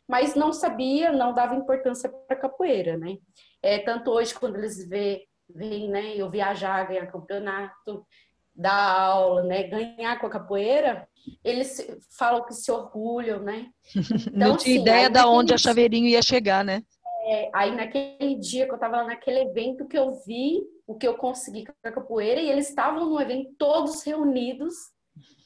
mas 0.09 0.35
não 0.35 0.53
sabia, 0.53 1.13
não 1.13 1.33
dava 1.33 1.55
importância 1.55 2.11
para 2.27 2.37
capoeira, 2.37 2.97
né? 2.97 3.17
É, 3.63 3.79
tanto 3.79 4.11
hoje, 4.11 4.35
quando 4.35 4.57
eles 4.57 4.89
vê, 4.89 5.25
veem, 5.49 5.89
né, 5.89 6.17
eu 6.17 6.31
viajar, 6.31 6.87
ganhar 6.87 7.07
campeonato, 7.07 8.07
dar 8.55 8.97
aula, 8.97 9.43
né, 9.45 9.63
ganhar 9.63 10.19
com 10.21 10.27
a 10.27 10.31
capoeira, 10.31 11.09
eles 11.45 11.87
falam 12.19 12.45
que 12.45 12.53
se 12.53 12.71
orgulham, 12.71 13.41
né? 13.41 13.69
Então, 14.35 14.49
não 14.51 14.57
tinha 14.57 14.75
assim, 14.75 14.83
ideia 14.83 15.11
da 15.11 15.29
onde 15.29 15.55
a 15.55 15.59
Chaveirinho 15.59 16.09
ia 16.09 16.23
chegar, 16.23 16.65
né? 16.65 16.83
É, 17.25 17.51
aí 17.55 17.71
naquele 17.71 18.35
dia 18.35 18.67
que 18.67 18.73
eu 18.73 18.77
estava 18.77 18.99
lá 18.99 19.05
naquele 19.05 19.41
evento 19.43 19.87
que 19.87 19.97
eu 19.97 20.13
vi 20.27 20.61
o 20.87 20.97
que 20.97 21.07
eu 21.07 21.15
consegui 21.15 21.65
com 21.65 21.73
a 21.85 21.93
capoeira 21.93 22.41
e 22.41 22.51
eles 22.51 22.69
estavam 22.69 23.09
no 23.09 23.21
evento 23.21 23.55
todos 23.57 24.03
reunidos 24.03 24.75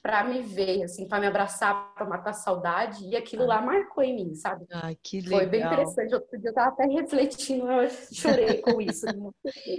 para 0.06 0.22
me 0.22 0.40
ver, 0.40 0.84
assim, 0.84 1.08
para 1.08 1.18
me 1.18 1.26
abraçar, 1.26 1.92
para 1.92 2.06
matar 2.06 2.32
saudade, 2.32 3.04
e 3.04 3.16
aquilo 3.16 3.44
lá 3.44 3.60
marcou 3.60 4.04
em 4.04 4.14
mim, 4.14 4.34
sabe? 4.36 4.64
Ai, 4.70 4.96
que 5.02 5.20
legal. 5.20 5.40
Foi 5.40 5.46
bem 5.46 5.64
interessante. 5.64 6.14
Outro 6.14 6.38
dia 6.38 6.48
eu 6.48 6.50
estava 6.50 6.68
até 6.68 6.84
refletindo, 6.86 7.68
eu 7.68 7.90
chorei 8.12 8.58
com 8.62 8.80
isso. 8.80 9.04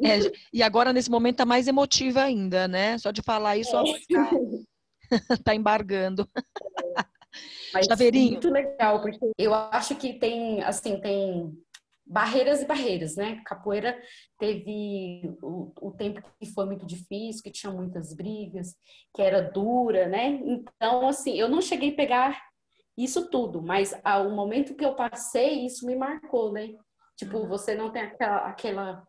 é, 0.03 0.19
e 0.51 0.61
agora, 0.61 0.91
nesse 0.91 1.09
momento, 1.09 1.37
tá 1.37 1.45
mais 1.45 1.65
emotiva 1.65 2.23
ainda, 2.23 2.67
né? 2.67 2.97
Só 2.97 3.09
de 3.11 3.21
falar 3.21 3.55
isso, 3.55 3.73
é. 3.73 3.83
tá, 5.07 5.37
tá 5.45 5.55
embargando. 5.55 6.27
É. 6.35 7.05
Mas 7.73 7.85
Chaveirinho. 7.85 8.31
muito 8.31 8.49
legal, 8.49 9.01
porque 9.01 9.31
eu 9.37 9.53
acho 9.53 9.95
que 9.95 10.13
tem, 10.19 10.61
assim, 10.63 10.99
tem 10.99 11.57
barreiras 12.09 12.61
e 12.61 12.65
barreiras, 12.65 13.15
né? 13.15 13.41
Capoeira 13.45 14.01
teve 14.39 15.35
o, 15.41 15.71
o, 15.81 15.91
tempo 15.91 16.21
que 16.39 16.51
foi 16.53 16.65
muito 16.65 16.85
difícil, 16.85 17.43
que 17.43 17.51
tinha 17.51 17.71
muitas 17.71 18.13
brigas, 18.13 18.75
que 19.13 19.21
era 19.21 19.41
dura, 19.41 20.07
né? 20.07 20.39
Então, 20.43 21.07
assim, 21.07 21.33
eu 21.33 21.49
não 21.49 21.61
cheguei 21.61 21.91
a 21.91 21.95
pegar 21.95 22.41
isso 22.97 23.29
tudo, 23.29 23.61
mas 23.61 23.93
ao 24.03 24.31
momento 24.31 24.75
que 24.75 24.85
eu 24.85 24.95
passei, 24.95 25.65
isso 25.65 25.85
me 25.85 25.95
marcou, 25.95 26.51
né? 26.51 26.75
Tipo, 27.15 27.47
você 27.47 27.75
não 27.75 27.91
tem 27.91 28.03
aquela, 28.03 28.37
aquela 28.47 29.07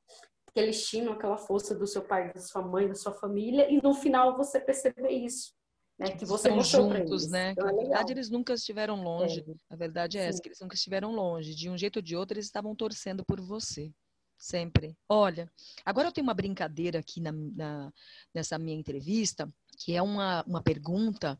aquele 0.48 0.70
estímulo, 0.70 1.12
aquela 1.12 1.36
força 1.36 1.74
do 1.74 1.86
seu 1.86 2.02
pai, 2.02 2.32
da 2.32 2.40
sua 2.40 2.62
mãe, 2.62 2.88
da 2.88 2.94
sua 2.94 3.12
família, 3.12 3.70
e 3.70 3.80
no 3.82 3.94
final 3.94 4.36
você 4.36 4.58
perceber 4.58 5.10
isso 5.10 5.57
né? 5.98 6.12
Que 6.12 6.24
você 6.24 6.48
Estão 6.48 6.62
juntos, 6.62 7.28
né? 7.28 7.50
Então, 7.50 7.66
na 7.66 7.72
é 7.72 7.76
verdade, 7.76 8.12
eles 8.12 8.30
nunca 8.30 8.54
estiveram 8.54 9.02
longe. 9.02 9.40
É. 9.40 9.54
A 9.68 9.76
verdade 9.76 10.16
é 10.16 10.22
Sim. 10.22 10.28
essa, 10.28 10.42
que 10.42 10.48
eles 10.48 10.60
nunca 10.60 10.76
estiveram 10.76 11.12
longe. 11.12 11.54
De 11.54 11.68
um 11.68 11.76
jeito 11.76 11.96
ou 11.96 12.02
de 12.02 12.14
outro, 12.14 12.34
eles 12.34 12.46
estavam 12.46 12.74
torcendo 12.74 13.24
por 13.24 13.40
você. 13.40 13.92
Sempre. 14.38 14.96
Olha, 15.08 15.50
agora 15.84 16.06
eu 16.06 16.12
tenho 16.12 16.24
uma 16.24 16.34
brincadeira 16.34 17.00
aqui 17.00 17.20
na, 17.20 17.32
na, 17.32 17.92
nessa 18.32 18.56
minha 18.56 18.78
entrevista, 18.78 19.52
que 19.76 19.96
é 19.96 20.00
uma, 20.00 20.44
uma 20.46 20.62
pergunta 20.62 21.36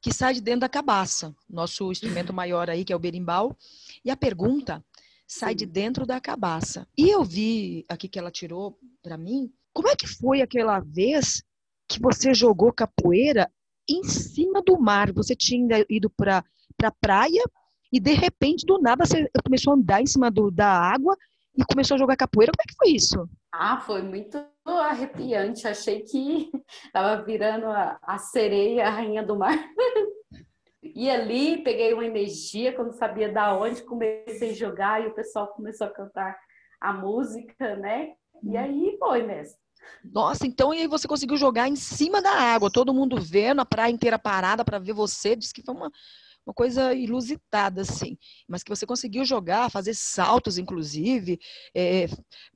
que 0.00 0.14
sai 0.14 0.32
de 0.32 0.40
dentro 0.40 0.60
da 0.60 0.68
cabaça, 0.68 1.34
nosso 1.48 1.92
instrumento 1.92 2.32
maior 2.32 2.70
aí, 2.70 2.86
que 2.86 2.92
é 2.92 2.96
o 2.96 2.98
berimbau, 2.98 3.54
e 4.02 4.10
a 4.10 4.16
pergunta 4.16 4.82
sai 5.26 5.50
Sim. 5.50 5.56
de 5.56 5.66
dentro 5.66 6.06
da 6.06 6.18
cabaça. 6.22 6.88
E 6.96 7.10
eu 7.10 7.22
vi 7.22 7.84
aqui 7.86 8.08
que 8.08 8.18
ela 8.18 8.30
tirou 8.30 8.78
para 9.02 9.18
mim, 9.18 9.52
como 9.74 9.88
é 9.88 9.94
que 9.94 10.06
foi 10.06 10.40
aquela 10.40 10.80
vez 10.80 11.42
que 11.86 12.00
você 12.00 12.32
jogou 12.32 12.72
capoeira 12.72 13.52
em 13.94 14.04
cima 14.04 14.62
do 14.62 14.78
mar. 14.78 15.12
Você 15.12 15.34
tinha 15.34 15.84
ido 15.88 16.10
para 16.10 16.38
a 16.38 16.44
pra 16.76 16.90
praia 16.90 17.42
e, 17.92 18.00
de 18.00 18.12
repente, 18.12 18.64
do 18.66 18.78
nada, 18.78 19.04
você 19.04 19.28
começou 19.44 19.72
a 19.72 19.76
andar 19.76 20.02
em 20.02 20.06
cima 20.06 20.30
do, 20.30 20.50
da 20.50 20.68
água 20.68 21.16
e 21.56 21.64
começou 21.64 21.94
a 21.94 21.98
jogar 21.98 22.16
capoeira. 22.16 22.52
Como 22.52 22.62
é 22.62 22.68
que 22.68 22.76
foi 22.76 22.88
isso? 22.96 23.28
Ah, 23.52 23.80
foi 23.80 24.02
muito 24.02 24.42
arrepiante. 24.64 25.68
Achei 25.68 26.00
que 26.00 26.50
estava 26.86 27.22
virando 27.22 27.66
a, 27.66 27.98
a 28.02 28.18
sereia, 28.18 28.86
a 28.86 28.90
rainha 28.90 29.22
do 29.22 29.36
mar. 29.36 29.56
E 30.94 31.08
ali 31.08 31.62
peguei 31.62 31.94
uma 31.94 32.04
energia, 32.04 32.74
quando 32.74 32.92
sabia 32.92 33.32
da 33.32 33.56
onde, 33.56 33.84
comecei 33.84 34.50
a 34.50 34.54
jogar 34.54 35.00
e 35.00 35.06
o 35.06 35.14
pessoal 35.14 35.46
começou 35.54 35.86
a 35.86 35.90
cantar 35.90 36.36
a 36.80 36.92
música, 36.92 37.76
né? 37.76 38.14
E 38.42 38.48
uhum. 38.48 38.58
aí 38.58 38.96
foi 38.98 39.22
mesmo. 39.22 39.56
Nossa, 40.04 40.46
então 40.46 40.74
e 40.74 40.80
aí 40.80 40.86
você 40.86 41.06
conseguiu 41.06 41.36
jogar 41.36 41.68
em 41.68 41.76
cima 41.76 42.20
da 42.20 42.32
água, 42.32 42.70
todo 42.70 42.94
mundo 42.94 43.20
vendo, 43.20 43.60
a 43.60 43.66
praia 43.66 43.92
inteira 43.92 44.18
parada 44.18 44.64
para 44.64 44.78
ver 44.78 44.92
você. 44.92 45.36
Diz 45.36 45.52
que 45.52 45.62
foi 45.62 45.74
uma, 45.74 45.90
uma 46.46 46.52
coisa 46.52 46.92
ilusitada, 46.92 47.82
assim. 47.82 48.18
Mas 48.48 48.62
que 48.62 48.70
você 48.70 48.84
conseguiu 48.84 49.24
jogar, 49.24 49.70
fazer 49.70 49.94
saltos, 49.94 50.58
inclusive, 50.58 51.38
é, 51.74 52.06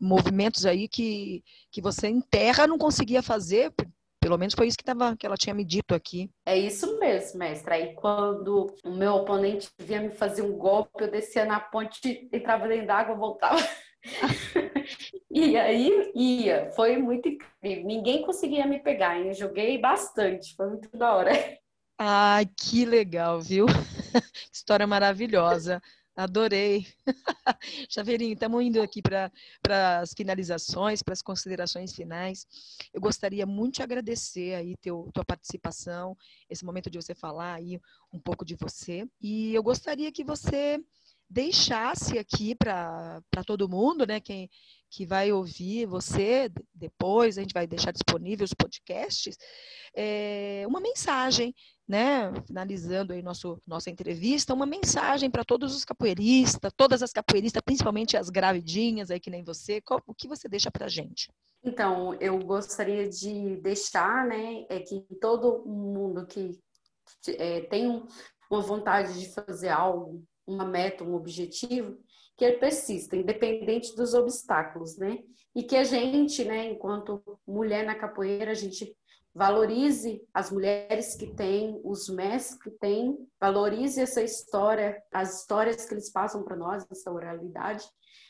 movimentos 0.01 0.67
aí 0.67 0.89
que, 0.89 1.43
que 1.71 1.81
você 1.81 2.09
em 2.09 2.21
terra 2.21 2.67
não 2.67 2.79
conseguia 2.79 3.23
fazer. 3.23 3.73
Pelo 4.21 4.39
menos 4.39 4.55
foi 4.55 4.67
isso 4.67 4.77
que, 4.77 4.83
tava, 4.83 5.17
que 5.17 5.25
ela 5.25 5.37
tinha 5.37 5.55
me 5.55 5.65
dito 5.65 5.95
aqui. 5.95 6.29
É 6.45 6.59
isso 6.59 6.99
mesmo, 6.99 7.39
mestra. 7.39 7.77
Aí 7.77 7.95
quando 7.95 8.75
o 8.85 8.91
meu 8.91 9.15
oponente 9.15 9.69
vinha 9.79 10.01
me 10.01 10.11
fazer 10.11 10.43
um 10.43 10.59
golpe, 10.59 10.91
eu 10.99 11.11
descia 11.11 11.45
na 11.45 11.61
ponte, 11.61 12.29
entrava 12.33 12.67
dentro 12.67 12.89
d'água, 12.89 13.15
voltava. 13.15 13.57
e 15.31 15.57
aí 15.57 16.13
ia, 16.15 16.71
foi 16.73 16.97
muito 16.97 17.29
incrível. 17.29 17.85
Ninguém 17.85 18.23
conseguia 18.23 18.67
me 18.67 18.79
pegar? 18.79 19.19
Eu 19.21 19.35
joguei 19.35 19.79
bastante, 19.79 20.55
foi 20.55 20.69
muito 20.69 20.89
da 20.97 21.15
hora. 21.15 21.33
Ai, 21.99 22.47
que 22.47 22.85
legal, 22.85 23.41
viu? 23.41 23.67
História 24.53 24.87
maravilhosa. 24.87 25.83
Adorei. 26.17 26.87
Chaveirinho, 27.91 28.33
estamos 28.33 28.65
indo 28.65 28.81
aqui 28.81 29.03
para 29.03 29.31
as 30.01 30.15
finalizações, 30.15 31.03
para 31.03 31.13
as 31.13 31.21
considerações 31.21 31.95
finais. 31.95 32.47
Eu 32.93 33.03
gostaria 33.03 33.45
muito 33.45 33.75
de 33.77 33.83
agradecer 33.83 34.55
aí 34.55 34.75
teu, 34.81 35.11
tua 35.13 35.27
participação, 35.27 36.17
esse 36.49 36.65
momento 36.65 36.89
de 36.89 36.97
você 36.97 37.15
falar 37.15 37.55
aí 37.55 37.79
um 38.11 38.19
pouco 38.19 38.47
de 38.47 38.55
você. 38.55 39.07
E 39.21 39.55
eu 39.55 39.63
gostaria 39.63 40.11
que 40.11 40.25
você 40.25 40.81
deixasse 41.29 42.19
aqui 42.19 42.55
para 42.55 43.23
todo 43.45 43.69
mundo, 43.69 44.07
né? 44.07 44.21
Quem 44.21 44.49
que 44.89 45.05
vai 45.05 45.33
ouvir 45.33 45.87
você 45.87 46.51
depois, 46.75 47.37
a 47.37 47.43
gente 47.43 47.53
vai 47.53 47.67
deixar 47.67 47.93
disponível 47.93 48.45
os 48.45 48.55
podcasts, 48.55 49.37
é, 49.95 50.65
uma 50.67 50.81
mensagem, 50.81 51.55
né? 51.87 52.33
Finalizando 52.47 53.13
aí 53.13 53.23
nosso, 53.23 53.61
nossa 53.67 53.91
entrevista, 53.91 54.55
uma 54.55 54.67
mensagem 54.67 55.31
para 55.31 55.45
todos 55.45 55.75
os 55.75 55.85
capoeiristas, 55.85 56.73
todas 56.77 57.03
as 57.03 57.13
capoeiristas, 57.13 57.63
principalmente 57.65 58.17
as 58.17 58.31
gravidinhas 58.31 59.11
aí 59.11 59.21
que 59.21 59.31
nem 59.31 59.43
você, 59.43 59.81
qual, 59.81 60.01
o 60.07 60.15
que 60.15 60.29
você 60.29 60.49
deixa 60.49 60.71
para 60.71 60.89
gente? 60.89 61.31
Então, 61.63 62.15
eu 62.15 62.39
gostaria 62.39 63.09
de 63.09 63.57
deixar, 63.57 64.25
né, 64.27 64.65
é 64.69 64.79
que 64.79 65.05
todo 65.21 65.65
mundo 65.67 66.25
que 66.27 66.59
é, 67.29 67.63
tem 67.63 68.05
uma 68.49 68.61
vontade 68.61 69.19
de 69.19 69.33
fazer 69.33 69.71
algo 69.71 70.25
uma 70.47 70.65
meta, 70.65 71.05
um 71.05 71.15
objetivo, 71.15 71.99
que 72.37 72.45
ele 72.45 72.59
persista, 72.59 73.17
independente 73.17 73.95
dos 73.97 74.15
obstáculos, 74.15 74.97
né? 74.97 75.19
E 75.55 75.63
que 75.63 75.75
a 75.75 75.85
gente, 75.85 76.45
né, 76.45 76.71
enquanto 76.71 77.23
mulher 77.47 77.85
na 77.85 77.95
capoeira, 77.95 78.51
a 78.51 78.55
gente 78.55 78.95
valorize 79.35 80.23
as 80.33 80.51
mulheres 80.51 81.15
que 81.15 81.27
têm, 81.35 81.81
os 81.85 82.09
mestres 82.09 82.59
que 82.63 82.71
têm, 82.71 83.17
valorize 83.41 84.01
essa 84.01 84.23
história, 84.23 85.03
as 85.13 85.41
histórias 85.41 85.85
que 85.85 85.95
eles 85.95 86.11
passam 86.11 86.43
para 86.43 86.57
nós, 86.57 86.87
essa 86.91 87.11
oralidade, 87.11 87.85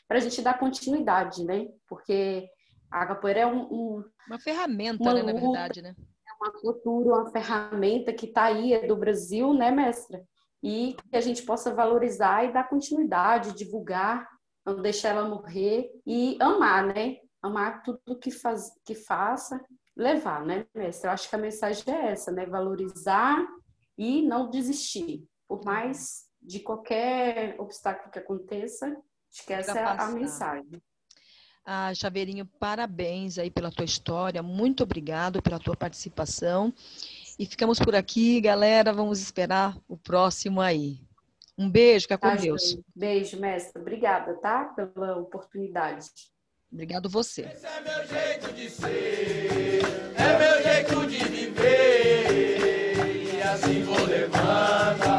para 0.07 0.17
a 0.17 0.21
gente 0.21 0.41
dar 0.41 0.59
continuidade, 0.59 1.43
né? 1.45 1.67
Porque 1.87 2.49
a 2.89 3.05
capoeira 3.05 3.41
é 3.41 3.47
um, 3.47 3.61
um 3.71 4.03
uma 4.27 4.39
ferramenta, 4.39 5.01
uma 5.01 5.13
né, 5.13 5.23
na 5.23 5.33
verdade, 5.33 5.81
né? 5.81 5.95
É 5.97 6.43
uma 6.43 6.51
cultura, 6.51 7.15
uma 7.15 7.31
ferramenta 7.31 8.13
que 8.13 8.25
está 8.25 8.43
aí 8.45 8.73
é 8.73 8.85
do 8.85 8.95
Brasil, 8.95 9.53
né, 9.53 9.71
mestra? 9.71 10.21
E 10.63 10.95
que 11.09 11.15
a 11.15 11.21
gente 11.21 11.43
possa 11.43 11.73
valorizar 11.73 12.43
e 12.43 12.51
dar 12.51 12.67
continuidade, 12.67 13.55
divulgar, 13.55 14.27
não 14.65 14.81
deixar 14.81 15.09
ela 15.09 15.27
morrer 15.27 15.89
e 16.05 16.37
amar, 16.41 16.85
né? 16.85 17.17
Amar 17.41 17.83
tudo 17.83 18.19
que, 18.19 18.31
faz, 18.31 18.71
que 18.85 18.95
faça, 18.95 19.63
levar, 19.95 20.45
né, 20.45 20.65
mestre? 20.75 21.07
Eu 21.07 21.11
acho 21.13 21.29
que 21.29 21.35
a 21.35 21.39
mensagem 21.39 21.83
é 21.93 22.11
essa, 22.11 22.31
né? 22.31 22.45
Valorizar 22.45 23.45
e 23.97 24.21
não 24.21 24.49
desistir, 24.49 25.23
por 25.47 25.63
mais 25.63 26.25
de 26.41 26.59
qualquer 26.59 27.55
obstáculo 27.59 28.11
que 28.11 28.19
aconteça. 28.19 28.87
Acho 29.31 29.45
que 29.45 29.53
essa 29.53 29.77
é 29.77 29.83
a 29.83 30.11
mensagem. 30.11 30.81
Ah, 31.65 31.93
Chaveirinho, 31.93 32.45
parabéns 32.45 33.37
aí 33.37 33.51
pela 33.51 33.69
tua 33.69 33.83
história, 33.83 34.41
muito 34.41 34.83
obrigado 34.83 35.41
pela 35.41 35.59
tua 35.59 35.75
participação. 35.75 36.73
E 37.39 37.45
ficamos 37.45 37.79
por 37.79 37.95
aqui, 37.95 38.41
galera. 38.41 38.91
Vamos 38.91 39.21
esperar 39.21 39.77
o 39.87 39.95
próximo 39.95 40.59
aí. 40.59 40.99
Um 41.57 41.69
beijo, 41.69 42.03
fica 42.03 42.17
com 42.17 42.29
tá, 42.29 42.35
Deus. 42.35 42.73
Bem. 42.73 42.83
Beijo, 42.95 43.39
mestre. 43.39 43.81
Obrigada, 43.81 44.33
tá? 44.35 44.65
Pela 44.65 45.17
oportunidade. 45.17 46.09
Obrigado 46.71 47.09
você. 47.09 47.43
Esse 47.43 47.65
é 47.65 47.81
meu 47.81 48.05
jeito 48.07 48.53
de 48.53 48.69
ser, 48.69 49.81
é 50.15 50.37
meu 50.37 50.63
jeito 50.63 51.07
de 51.07 51.17
viver. 51.29 52.27
E 53.35 53.41
assim 53.41 53.83
vou 53.83 54.05
levando 54.05 55.16